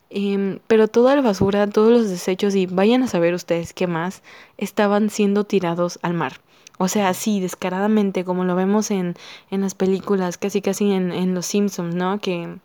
[0.09, 4.23] em, pero toda la basura, todos los desechos y vayan a saber ustedes qué más,
[4.57, 6.41] estaban siendo tirados al mar.
[6.77, 9.15] O sea, así, descaradamente, como lo vemos en,
[9.49, 12.19] en las películas, casi casi en, en Los Simpsons, ¿no?
[12.19, 12.57] Que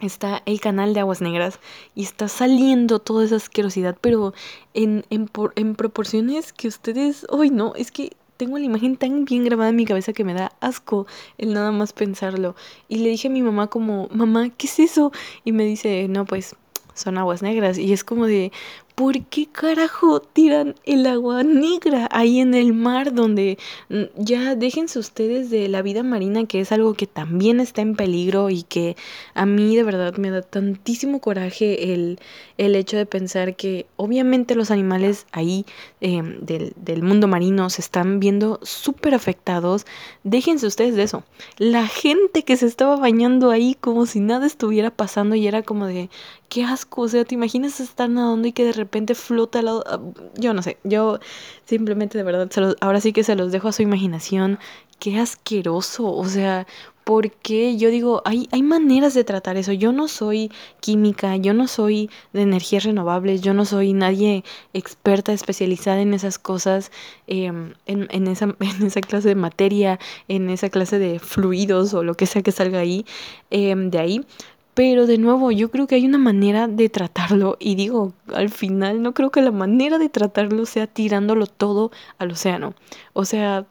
[0.00, 1.60] está el canal de aguas negras
[1.94, 4.34] y está saliendo toda esa asquerosidad, pero
[4.74, 9.44] en, en, en proporciones que ustedes, hoy no, es que tengo la imagen tan bien
[9.44, 11.06] grabada en mi cabeza que me da asco
[11.38, 12.56] el nada más pensarlo.
[12.88, 15.12] Y le dije a mi mamá como, mamá, ¿qué es eso?
[15.44, 16.56] Y me dice, no, pues
[16.94, 17.78] son aguas negras.
[17.78, 18.52] Y es como de,
[18.94, 24.98] ¿por qué carajo tiran el agua negra ahí en el mar donde mm, ya déjense
[24.98, 28.96] ustedes de la vida marina que es algo que también está en peligro y que
[29.34, 32.20] a mí de verdad me da tantísimo coraje el,
[32.56, 35.66] el hecho de pensar que obviamente los animales ahí
[36.00, 39.86] em, del, del mundo marino se están viendo súper afectados.
[40.22, 41.24] Déjense ustedes de eso.
[41.58, 45.86] La gente que se estaba bañando ahí como si nada estuviera pasando y era como
[45.86, 46.10] de,
[46.48, 48.83] qué asco, o sea, ¿te imaginas estar nadando y que de repente
[49.14, 49.84] flota al lado?
[49.86, 50.00] Ah,
[50.34, 51.18] yo no sé, yo
[51.64, 54.58] simplemente de verdad, ahora sí que se los dejo a su imaginación.
[55.00, 56.66] Qué asqueroso, o sea,
[57.04, 59.72] porque yo digo, hay, hay maneras de tratar eso.
[59.72, 64.42] Yo no soy química, yo no soy de energías renovables, yo no soy nadie
[64.72, 66.90] experta, especializada en esas cosas,
[67.26, 72.02] em, en, en, esa, en esa clase de materia, en esa clase de fluidos o
[72.02, 73.04] lo que sea que salga ahí,
[73.50, 74.26] em, de ahí.
[74.74, 79.02] Pero de nuevo, yo creo que hay una manera de tratarlo y digo, al final
[79.02, 82.74] no creo que la manera de tratarlo sea tirándolo todo al océano.
[83.12, 83.66] O sea,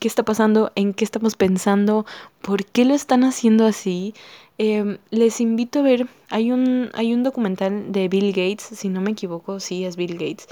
[0.00, 0.72] ¿qué está pasando?
[0.74, 2.06] ¿En qué estamos pensando?
[2.42, 4.14] ¿Por qué lo están haciendo así?
[4.58, 9.00] Em, les invito a ver, hay un, hay un documental de Bill Gates, si no
[9.00, 10.46] me equivoco, sí es Bill Gates,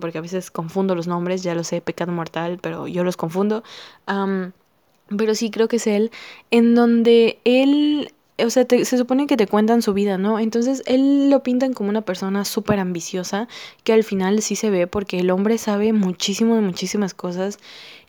[0.00, 3.62] porque a veces confundo los nombres, ya lo sé, pecado mortal, pero yo los confundo.
[4.06, 6.10] pero sí creo que es él,
[6.50, 8.12] en donde él
[8.44, 10.38] o sea, se supone que te cuentan su vida, ¿no?
[10.38, 13.48] Entonces él lo pintan como una persona súper ambiciosa,
[13.84, 17.58] que al final sí se ve porque el hombre sabe muchísimo de muchísimas cosas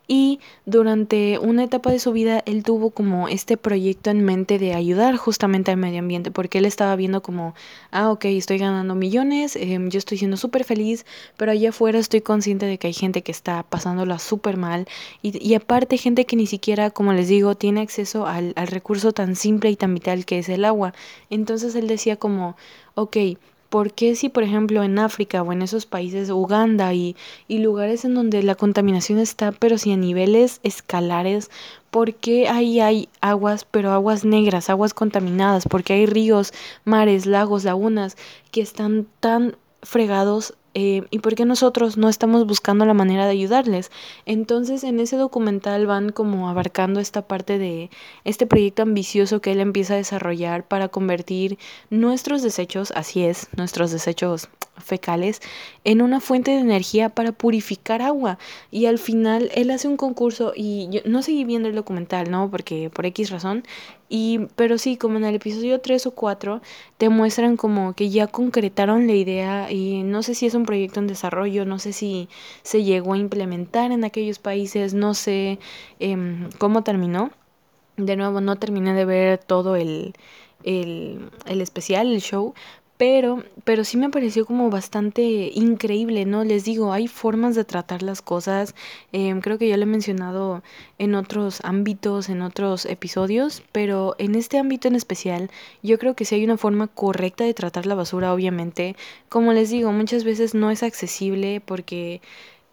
[0.07, 4.73] y durante una etapa de su vida él tuvo como este proyecto en mente de
[4.73, 7.55] ayudar justamente al medio ambiente porque él estaba viendo como,
[7.91, 11.05] ah, ok, estoy ganando millones, em, yo estoy siendo súper feliz,
[11.37, 14.87] pero allá afuera estoy consciente de que hay gente que está pasándola súper mal
[15.21, 19.13] y, y, aparte gente que ni siquiera, como les digo, tiene acceso al, al recurso
[19.13, 20.93] tan simple y tan vital que es el agua.
[21.29, 22.55] Entonces él decía como,
[22.95, 23.17] ok,
[23.73, 27.15] ¿Por qué si, por ejemplo, en África o en esos países, Uganda y,
[27.47, 31.49] y lugares en donde la contaminación está, pero si a niveles escalares,
[31.89, 35.65] ¿por qué ahí hay aguas, pero aguas negras, aguas contaminadas?
[35.67, 36.53] Porque hay ríos,
[36.85, 38.15] mares, lagos, lagunas
[38.51, 43.31] que están tan fregados eh, y por qué nosotros no estamos buscando la manera de
[43.31, 43.91] ayudarles.
[44.25, 47.89] Entonces en ese documental van como abarcando esta parte de
[48.23, 51.57] este proyecto ambicioso que él empieza a desarrollar para convertir
[51.89, 55.41] nuestros desechos, así es, nuestros desechos fecales,
[55.83, 58.39] en una fuente de energía para purificar agua.
[58.71, 62.49] Y al final él hace un concurso y yo no seguí viendo el documental, ¿no?
[62.49, 63.63] Porque por X razón.
[64.09, 66.61] Y, pero sí, como en el episodio 3 o 4,
[66.97, 70.99] te muestran como que ya concretaron la idea y no sé si es un proyecto
[70.99, 72.29] en desarrollo, no sé si
[72.61, 75.59] se llegó a implementar en aquellos países, no sé
[75.99, 77.31] em, cómo terminó.
[77.97, 80.13] De nuevo, no terminé de ver todo el,
[80.63, 82.53] el, el especial, el show,
[83.03, 86.45] pero, pero sí me pareció como bastante increíble, ¿no?
[86.45, 88.75] Les digo, hay formas de tratar las cosas.
[89.11, 90.63] Em, creo que ya lo he mencionado
[90.99, 96.23] en otros ámbitos, en otros episodios, pero en este ámbito en especial, yo creo que
[96.23, 98.95] sí hay una forma correcta de tratar la basura, obviamente.
[99.27, 102.21] Como les digo, muchas veces no es accesible porque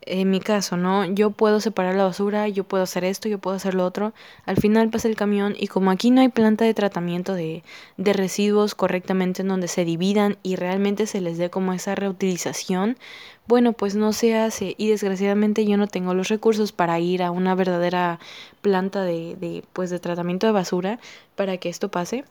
[0.02, 1.04] en mi caso, ¿no?
[1.04, 4.12] Yo puedo separar la basura, yo puedo hacer esto, yo puedo hacer lo otro.
[4.46, 7.62] Al final pasa el camión y como aquí no hay planta de tratamiento de,
[7.96, 12.96] de residuos correctamente en donde se dividan y realmente se les dé como esa reutilización,
[13.46, 17.30] bueno, pues no se hace y desgraciadamente yo no tengo los recursos para ir a
[17.30, 18.20] una verdadera
[18.62, 21.00] planta de, de, pues, de tratamiento de basura
[21.34, 22.24] para que esto pase.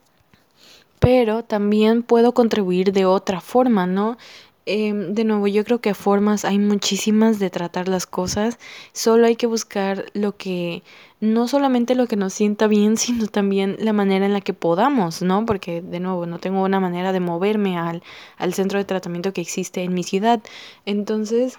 [0.99, 4.17] Pero también puedo contribuir de otra forma, ¿no?
[4.65, 8.59] Em, de nuevo, yo creo que formas hay muchísimas de tratar las cosas,
[8.93, 10.83] solo hay que buscar lo que,
[11.19, 15.21] no solamente lo que nos sienta bien, sino también la manera en la que podamos,
[15.21, 15.45] ¿no?
[15.45, 18.03] Porque, de nuevo, no tengo una manera de moverme al,
[18.37, 20.41] al centro de tratamiento que existe en mi ciudad.
[20.85, 21.57] Entonces,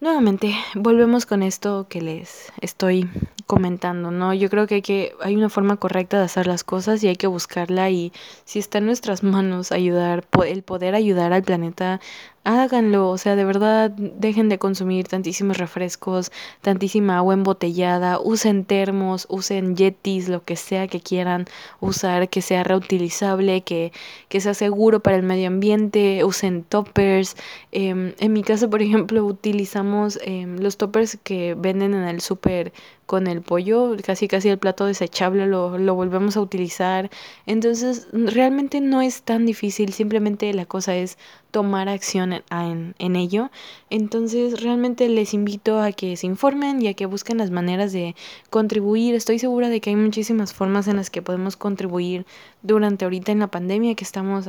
[0.00, 3.10] Nuevamente, volvemos con esto que les estoy
[3.46, 4.32] comentando, ¿no?
[4.32, 7.16] Yo creo que hay, que hay una forma correcta de hacer las cosas y hay
[7.16, 8.12] que buscarla y
[8.44, 12.00] si está en nuestras manos ayudar, el poder ayudar al planeta
[12.48, 16.32] háganlo, o sea, de verdad, dejen de consumir tantísimos refrescos,
[16.62, 21.44] tantísima agua embotellada, usen termos, usen yetis, lo que sea que quieran
[21.80, 23.92] usar, que sea reutilizable, que,
[24.30, 27.36] que sea seguro para el medio ambiente, usen toppers.
[27.70, 32.72] Em, en mi caso, por ejemplo, utilizamos em, los toppers que venden en el súper
[33.08, 37.08] con el pollo, casi casi el plato desechable lo, lo volvemos a utilizar.
[37.46, 41.16] Entonces, realmente no es tan difícil, simplemente la cosa es
[41.50, 43.50] tomar acción en, en, ello.
[43.88, 48.14] Entonces, realmente les invito a que se informen y a que busquen las maneras de
[48.50, 49.14] contribuir.
[49.14, 52.26] Estoy segura de que hay muchísimas formas en las que podemos contribuir
[52.60, 54.46] durante ahorita en la pandemia que estamos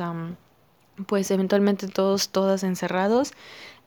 [1.06, 3.32] pues eventualmente todos, todas encerrados.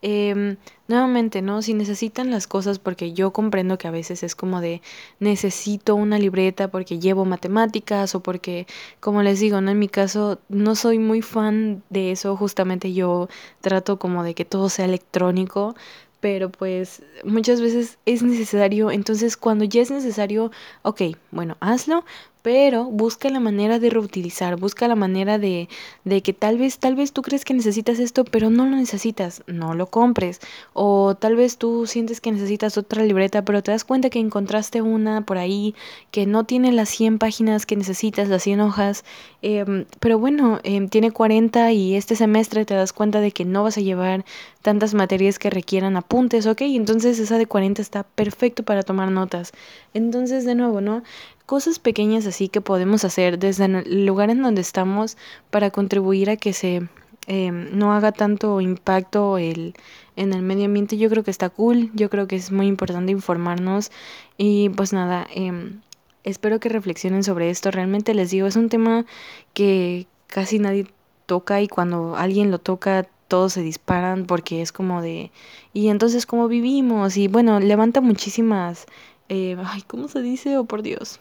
[0.05, 0.57] Em,
[0.89, 1.61] nuevamente, ¿no?
[1.61, 4.81] Si necesitan las cosas, porque yo comprendo que a veces es como de
[5.19, 8.67] necesito una libreta porque llevo matemáticas o porque,
[8.99, 9.71] como les digo, ¿no?
[9.71, 13.29] En mi caso no soy muy fan de eso, justamente yo
[13.61, 15.73] trato como de que todo sea electrónico,
[16.19, 22.03] pero pues muchas veces es necesario, entonces cuando ya es necesario, ok, bueno, hazlo,
[22.43, 25.69] pero busca la manera de reutilizar, busca la manera de,
[26.03, 29.43] de que tal vez, tal vez tú crees que necesitas esto, pero no lo necesitas,
[29.47, 30.41] no lo compres.
[30.73, 34.81] O tal vez tú sientes que necesitas otra libreta, pero te das cuenta que encontraste
[34.81, 35.73] una por ahí
[36.11, 39.05] que no tiene las 100 páginas que necesitas, las 100 hojas,
[39.41, 43.63] em, pero bueno, em, tiene 40 y este semestre te das cuenta de que no
[43.63, 44.25] vas a llevar
[44.61, 49.51] tantas materias que requieran apuntes, ok, entonces esa de 40 está perfecto para tomar notas.
[49.93, 51.03] Entonces, de nuevo, ¿no?
[51.45, 55.17] Cosas pequeñas así que podemos hacer desde el lugar en donde estamos
[55.49, 56.87] para contribuir a que se
[57.27, 59.73] em, no haga tanto impacto el,
[60.15, 63.11] en el medio ambiente, yo creo que está cool, yo creo que es muy importante
[63.11, 63.91] informarnos
[64.37, 65.81] y pues nada, em,
[66.23, 69.05] espero que reflexionen sobre esto, realmente les digo, es un tema
[69.53, 70.87] que casi nadie
[71.25, 75.31] toca y cuando alguien lo toca todos se disparan porque es como de,
[75.73, 78.85] y entonces cómo vivimos y bueno, levanta muchísimas,
[79.29, 80.57] eh, ay, ¿cómo se dice?
[80.57, 81.19] Oh, por Dios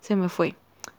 [0.00, 0.54] se me fue.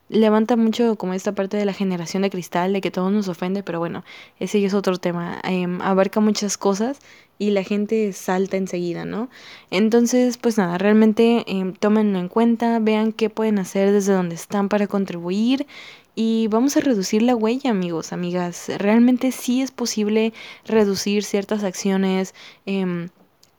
[0.09, 3.61] Levanta mucho como esta parte de la generación de cristal, de que todo nos ofende,
[3.61, 4.03] pero bueno,
[4.39, 5.39] ese ya es otro tema.
[5.43, 6.99] Em, abarca muchas cosas
[7.37, 9.29] y la gente salta enseguida, ¿no?
[9.69, 14.67] Entonces, pues nada, realmente eh, tómenlo en cuenta, vean qué pueden hacer desde donde están
[14.67, 15.67] para contribuir
[16.15, 18.69] y vamos a reducir la huella, amigos, amigas.
[18.79, 20.33] Realmente sí es posible
[20.65, 22.33] reducir ciertas acciones.
[22.65, 23.09] Eh,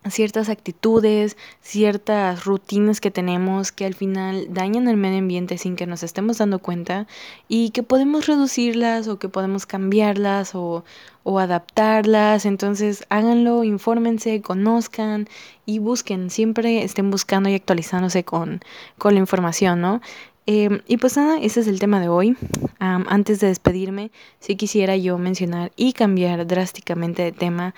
[0.09, 5.87] ciertas actitudes, ciertas rutinas que tenemos que al final dañan el medio ambiente sin que
[5.87, 7.07] nos estemos dando cuenta
[7.49, 10.85] y que podemos reducirlas o que podemos cambiarlas o,
[11.23, 12.47] o adaptarlas.
[12.47, 15.29] Entonces háganlo, infórmense, conozcan
[15.67, 18.61] y busquen, siempre estén buscando y actualizándose con,
[18.97, 20.01] con la información, ¿no?
[20.47, 22.37] Em, y pues nada, ese es el tema de hoy.
[22.79, 24.11] antes de despedirme,
[24.41, 27.75] sí quisiera yo mencionar y cambiar drásticamente de tema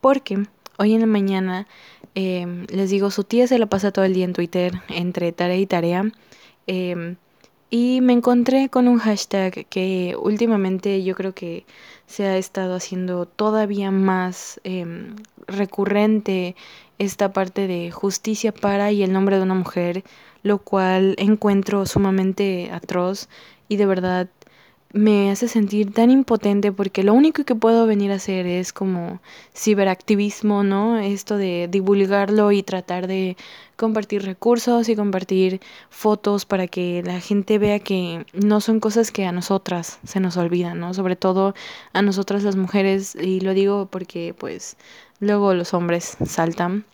[0.00, 0.46] porque
[0.78, 1.66] hoy en la mañana
[2.14, 5.56] em, les digo, su tía se la pasa todo el día en Twitter entre tarea
[5.56, 6.04] y tarea.
[6.66, 7.16] Em,
[7.70, 11.66] y me encontré con un hashtag que últimamente yo creo que
[12.06, 15.16] se ha estado haciendo todavía más em,
[15.48, 16.54] recurrente
[16.98, 20.04] esta parte de justicia para y el nombre de una mujer,
[20.42, 23.28] lo cual encuentro sumamente atroz
[23.68, 24.28] y de verdad
[24.94, 29.20] me hace sentir tan impotente porque lo único que puedo venir a hacer es como
[29.52, 30.98] ciberactivismo, ¿no?
[31.00, 33.36] Esto de divulgarlo y tratar de
[33.76, 39.26] compartir recursos y compartir fotos para que la gente vea que no son cosas que
[39.26, 40.94] a nosotras se nos olvidan, ¿no?
[40.94, 41.54] Sobre todo
[41.92, 44.76] a nosotras las mujeres y lo digo porque pues
[45.18, 46.84] luego los hombres saltan.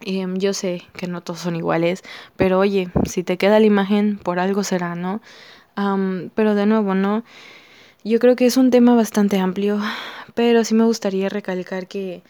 [0.00, 2.02] Em, yo sé que no todos son iguales,
[2.36, 5.20] pero oye, si te queda la imagen, por algo será, ¿no?
[6.34, 7.24] Pero de nuevo, ¿no?
[8.04, 9.80] Yo creo que es un tema bastante amplio,
[10.34, 12.22] pero sí me gustaría recalcar que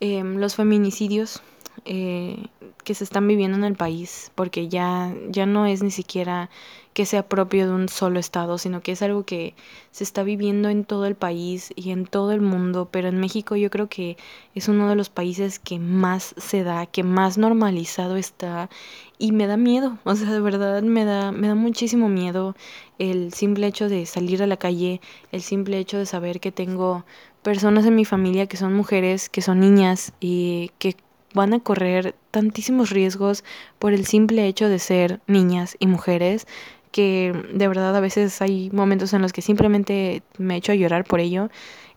[0.00, 1.42] em, los feminicidios
[1.84, 2.46] eh,
[2.84, 6.50] que se están viviendo en el país, porque ya, ya no es ni siquiera
[6.98, 9.54] que sea propio de un solo estado, sino que es algo que
[9.92, 13.54] se está viviendo en todo el país y en todo el mundo, pero en México
[13.54, 14.16] yo creo que
[14.56, 18.68] es uno de los países que más se da, que más normalizado está
[19.16, 22.56] y me da miedo, o sea, de verdad me da me da muchísimo miedo
[22.98, 27.04] el simple hecho de salir a la calle, el simple hecho de saber que tengo
[27.44, 30.96] personas en mi familia que son mujeres, que son niñas y que
[31.34, 33.44] van a correr tantísimos riesgos
[33.78, 36.46] por el simple hecho de ser niñas y mujeres
[36.90, 41.04] que de verdad a veces hay momentos en los que simplemente me echo a llorar
[41.04, 41.50] por ello.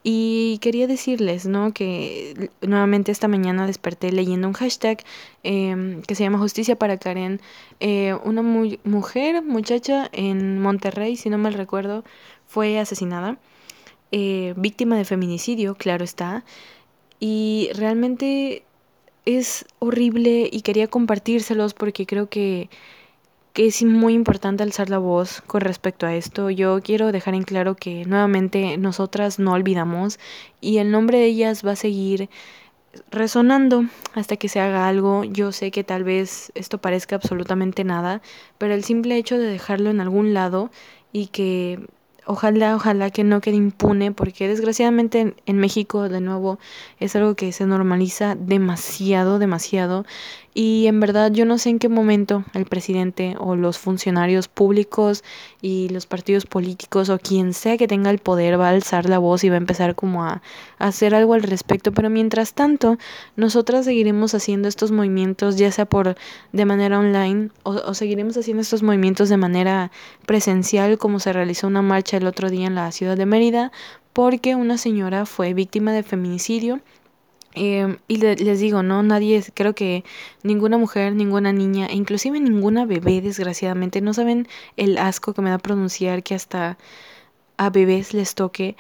[0.04, 1.74] Y quería decirles, ¿no?
[1.74, 5.04] Que nuevamente esta mañana desperté leyendo un hashtag
[5.44, 7.40] em, que se llama Justicia para Karen.
[7.80, 12.04] Eh, una mujer, muchacha en Monterrey, si no mal recuerdo,
[12.48, 13.38] fue asesinada.
[14.12, 16.46] Eh, víctima de feminicidio, claro está.
[17.20, 18.64] Y realmente
[19.26, 22.70] es horrible y quería compartírselos porque creo que
[23.54, 26.50] que es muy importante alzar la voz con respecto a esto.
[26.50, 30.20] Yo quiero dejar en claro que nuevamente nosotras no olvidamos
[30.62, 32.30] y el nombre de ellas va a seguir
[33.10, 35.24] resonando hasta que se haga algo.
[35.24, 38.22] Yo sé que tal vez esto parezca absolutamente nada,
[38.58, 40.72] pero el simple hecho de dejarlo en algún lado
[41.12, 41.80] y que
[42.26, 46.60] ojalá, ojalá que no quede impune, porque desgraciadamente en, México, de nuevo,
[46.99, 50.06] es algo que se normaliza demasiado, demasiado.
[50.54, 55.24] Y en verdad yo no sé en qué momento el presidente o los funcionarios públicos
[55.62, 59.18] y los partidos políticos o quien sea que tenga el poder va a alzar la
[59.18, 60.41] voz y va a empezar como a,
[60.78, 61.93] hacer algo al respecto.
[61.93, 62.97] Pero mientras tanto,
[63.38, 66.18] nosotras seguiremos haciendo estos movimientos, ya sea por
[66.52, 69.89] de manera online o, o seguiremos haciendo estos movimientos de manera
[70.26, 73.72] presencial, como se realizó una marcha el otro día en la ciudad de Mérida,
[74.12, 76.82] porque una señora fue víctima de feminicidio
[77.54, 80.04] Em, y les digo, no, nadie, creo que
[80.43, 84.47] ninguna mujer, ninguna niña, e inclusive ninguna bebé, desgraciadamente, no saben
[84.78, 86.78] el asco que me da pronunciar que hasta
[87.58, 88.76] a bebés les toque,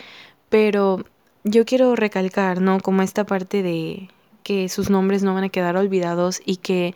[0.49, 1.03] pero
[1.43, 2.79] yo quiero recalcar, ¿no?
[2.79, 4.09] Como esta parte de
[4.43, 6.95] que sus nombres no van a quedar olvidados y que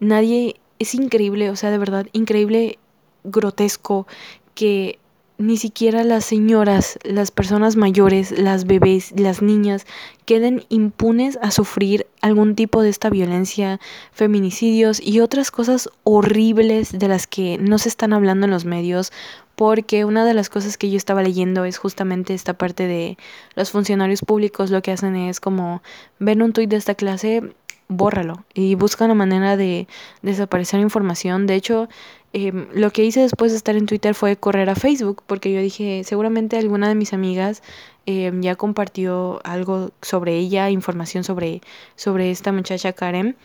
[0.00, 2.78] nadie, es increíble, o sea, de verdad, increíble,
[3.24, 4.06] grotesco,
[4.54, 4.98] que
[5.38, 9.86] ni siquiera las señoras, las personas mayores, las bebés, las niñas
[10.24, 13.78] queden impunes a sufrir algún tipo de esta violencia,
[14.12, 19.12] feminicidios y otras cosas horribles de las que no se están hablando en los medios,
[19.56, 23.18] porque una de las cosas que yo estaba leyendo es justamente esta parte de
[23.54, 25.82] los funcionarios públicos lo que hacen es como
[26.18, 27.42] ven un tuit de esta clase,
[27.88, 29.86] bórralo y busca una manera de
[30.22, 31.46] desaparecer información.
[31.46, 31.88] De hecho,
[32.32, 35.60] Em, lo que hice después de estar en Twitter fue correr a Facebook, porque yo
[35.60, 37.62] dije, seguramente alguna de mis amigas
[38.06, 41.60] em, ya compartió algo sobre ella, información sobre,
[41.96, 43.36] sobre esta muchacha Karen,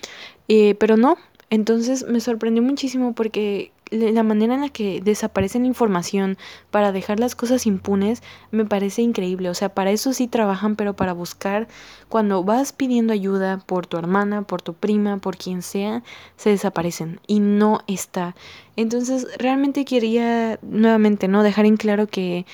[0.47, 1.17] eh, pero no.
[1.49, 6.37] Entonces me sorprendió muchísimo porque la manera en la que desaparecen información
[6.71, 9.49] para dejar las cosas impunes me parece increíble.
[9.49, 11.67] O sea, para eso sí trabajan, pero para buscar,
[12.09, 16.03] cuando vas pidiendo ayuda por tu hermana, por tu prima, por quien sea,
[16.37, 18.35] se desaparecen y no está.
[18.77, 21.43] Entonces, realmente quería nuevamente, ¿no?
[21.43, 22.45] Dejar en claro que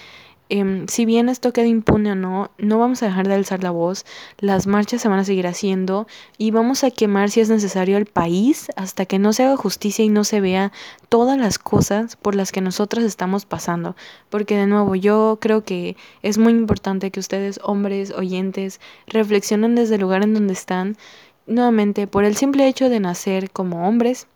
[0.50, 3.72] Em, si bien esto queda impune o no, no vamos a dejar de alzar la
[3.72, 4.06] voz,
[4.39, 8.06] las marchas se van a seguir haciendo y vamos a quemar si es necesario el
[8.06, 10.72] país hasta que no se haga justicia y no se vea
[11.10, 13.95] todas las cosas por las que nosotras estamos pasando.
[14.30, 19.95] Porque de nuevo, yo creo que es muy importante que ustedes, hombres, oyentes, reflexionen desde
[19.95, 20.98] el lugar en donde están,
[21.45, 24.28] nuevamente por el simple hecho de nacer como hombres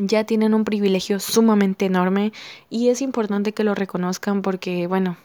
[0.00, 2.32] ya tienen un privilegio sumamente enorme
[2.70, 5.16] y es importante que lo reconozcan porque, bueno,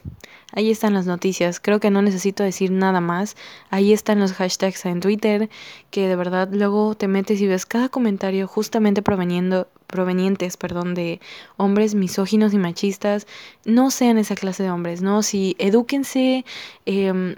[0.52, 1.60] ahí están las noticias.
[1.60, 3.36] Creo que no necesito decir nada más.
[3.70, 5.48] Ahí están los hashtags en Twitter
[5.90, 11.20] que de verdad luego te metes y ves cada comentario justamente proveniendo provenientes, perdón, de
[11.56, 13.28] hombres misóginos y machistas,
[13.64, 15.22] no sean esa clase de hombres, ¿no?
[15.22, 16.44] Si edúquense,
[16.84, 17.36] eh,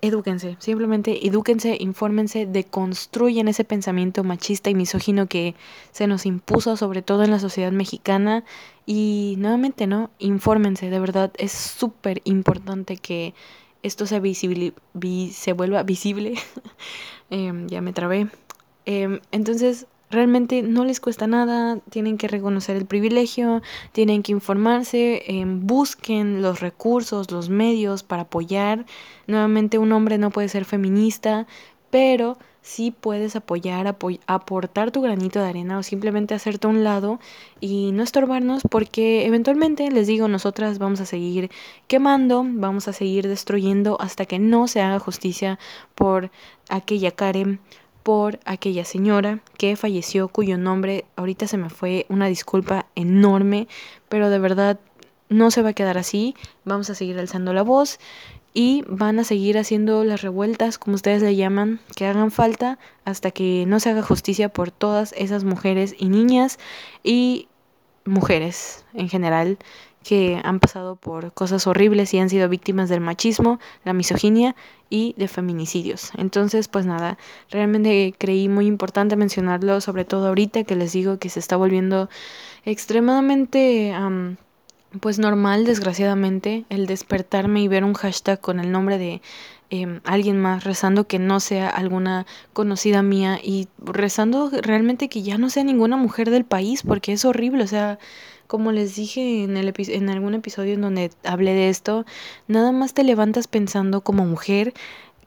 [0.00, 5.54] edúquense, simplemente edúquense, infórmense, deconstruyen ese pensamiento machista y misógino que
[5.92, 8.44] se nos impuso, sobre todo en la sociedad mexicana.
[8.84, 10.10] Y nuevamente, ¿no?
[10.18, 13.34] Infórmense, de verdad, es súper importante que
[13.82, 14.74] esto se, visible,
[15.30, 16.34] se vuelva visible.
[17.28, 18.28] Em, ya me trabé.
[18.84, 23.60] Em, entonces, Realmente no les cuesta nada, tienen que reconocer el privilegio,
[23.92, 28.86] tienen que informarse, em, busquen los recursos, los medios para apoyar.
[29.26, 31.46] Nuevamente un hombre no puede ser feminista,
[31.90, 33.96] pero sí puedes apoyar,
[34.26, 37.20] aportar tu granito de arena o simplemente hacerte a un lado
[37.60, 41.50] y no estorbarnos porque eventualmente, les digo, nosotras vamos a seguir
[41.86, 45.58] quemando, vamos a seguir destruyendo hasta que no se haga justicia
[45.94, 46.30] por
[46.68, 47.60] aquella Karen
[48.06, 53.66] por aquella señora que falleció, cuyo nombre ahorita se me fue una disculpa enorme,
[54.08, 54.78] pero de verdad
[55.28, 57.98] no se va a quedar así, vamos a seguir alzando la voz
[58.54, 63.32] y van a seguir haciendo las revueltas, como ustedes le llaman, que hagan falta hasta
[63.32, 66.60] que no se haga justicia por todas esas mujeres y niñas
[67.02, 67.48] y
[68.04, 69.58] mujeres en general
[70.06, 74.54] que han pasado por cosas horribles y han sido víctimas del machismo, la misoginia
[74.88, 76.12] y de feminicidios.
[76.16, 77.18] Entonces, pues nada,
[77.50, 82.08] realmente creí muy importante mencionarlo, sobre todo ahorita que les digo que se está volviendo
[82.64, 83.92] extremadamente...
[85.00, 89.20] pues normal, desgraciadamente, el despertarme y ver un hashtag con el nombre de
[89.70, 95.36] em, alguien más rezando que no sea alguna conocida mía y rezando realmente que ya
[95.36, 97.98] no sea ninguna mujer del país porque es horrible, o sea,
[98.46, 102.04] como les dije en, el en algún episodio en donde hablé de esto,
[102.48, 104.74] nada más te levantas pensando como mujer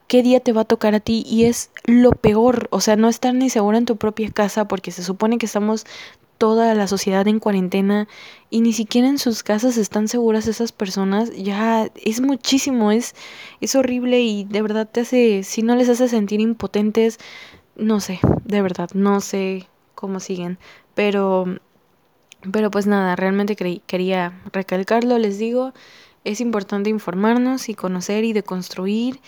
[0.08, 3.10] qué día te va a tocar a ti y es lo peor, o sea, no
[3.10, 5.86] estar ni segura en tu propia casa porque se supone que estamos
[6.40, 8.08] toda la sociedad en cuarentena
[8.50, 13.14] y ni siquiera en sus casas están seguras esas personas, ya es muchísimo, es,
[13.62, 17.20] es horrible y de verdad te hace, si no les hace sentir impotentes,
[17.76, 20.58] no sé, de verdad, no sé cómo siguen,
[20.96, 21.60] pero
[22.52, 25.74] pero pues nada, realmente quería recalcarlo, les digo,
[26.24, 29.20] es importante informarnos y conocer y deconstruir.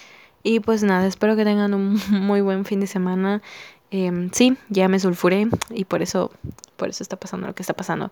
[0.43, 3.41] Y pues nada, espero que tengan un muy buen fin de semana
[3.93, 6.31] Em, sí, ya me sulfuré y por eso,
[6.77, 8.09] por eso está pasando lo que está pasando.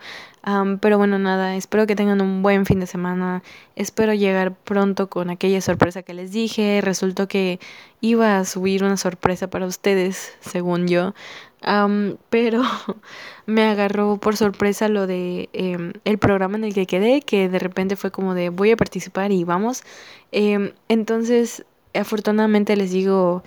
[0.82, 3.44] pero bueno, nada, espero que tengan un buen fin de semana.
[3.78, 6.82] Espero llegar pronto con aquella sorpresa que les dije.
[6.82, 7.62] Resultó que
[8.02, 11.14] iba a subir una sorpresa para ustedes, según yo.
[12.30, 12.62] Pero
[13.46, 17.60] me agarró por sorpresa lo de em, el programa en el que quedé, que de
[17.60, 19.84] repente fue como de voy a participar y vamos.
[20.32, 23.44] Em, entonces, afortunadamente les digo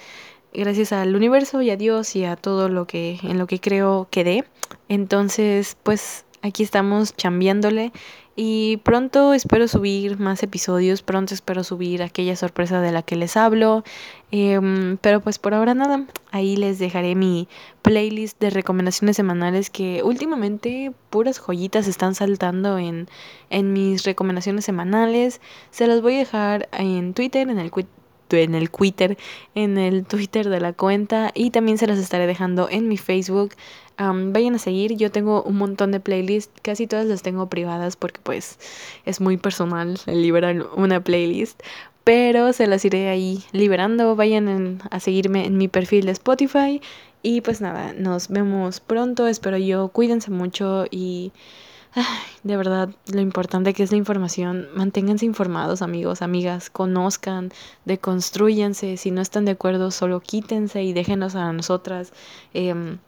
[0.52, 4.08] gracias al universo y a Dios y a todo lo que en lo que creo
[4.10, 4.44] quedé.
[4.88, 7.92] Entonces, pues aquí estamos chambeándole
[8.34, 13.36] y pronto espero subir más episodios, pronto espero subir aquella sorpresa de la que les
[13.36, 13.84] hablo.
[14.30, 17.48] Em, pero pues por ahora nada, ahí les dejaré mi
[17.82, 23.08] playlist de recomendaciones semanales que últimamente puras joyitas están saltando en,
[23.50, 25.40] en mis recomendaciones semanales.
[25.70, 27.70] Se las voy a dejar en Twitter, en el
[28.38, 29.18] en el Twitter,
[29.54, 33.54] en el Twitter de la cuenta y también se las estaré dejando en mi Facebook.
[33.98, 38.20] Vayan a seguir, yo tengo un montón de playlists, casi todas las tengo privadas porque
[38.22, 38.58] pues
[39.04, 41.60] es muy personal liberar una playlist,
[42.04, 46.80] pero se las iré ahí liberando, vayan a seguirme en mi perfil de Spotify.
[47.24, 51.30] Y pues nada, nos vemos pronto, espero yo, cuídense mucho y
[52.42, 57.52] de verdad, lo importante que es la información, manténganse informados amigos, amigas, conozcan,
[57.84, 62.12] deconstruyanse, si no están de acuerdo, solo quítense y déjenos a nosotras
[62.54, 62.98] em,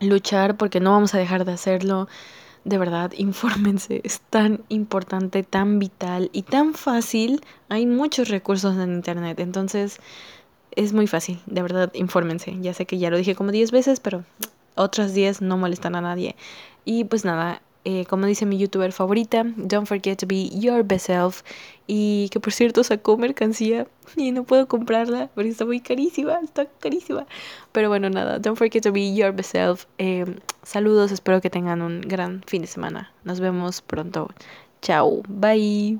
[0.00, 2.08] luchar porque no vamos a dejar de hacerlo.
[2.64, 7.44] De verdad, infórmense, es tan importante, tan vital y tan fácil.
[7.68, 10.00] Hay muchos recursos en Internet, entonces
[10.72, 12.56] es muy fácil, de verdad, infórmense.
[12.60, 14.24] Ya sé que ya lo dije como 10 veces, pero
[14.74, 16.36] otras 10 no molestan a nadie.
[16.84, 21.06] Y pues nada, eh, como dice mi youtuber favorita, Don't Forget to Be Your Best
[21.06, 21.42] Self.
[21.86, 26.66] Y que por cierto sacó mercancía y no puedo comprarla porque está muy carísima, está
[26.66, 27.26] carísima.
[27.72, 29.54] Pero bueno, nada, Don't Forget to Be Your Best.
[29.98, 30.24] Eh,
[30.62, 33.12] saludos, espero que tengan un gran fin de semana.
[33.24, 34.28] Nos vemos pronto.
[34.82, 35.98] Chao, bye.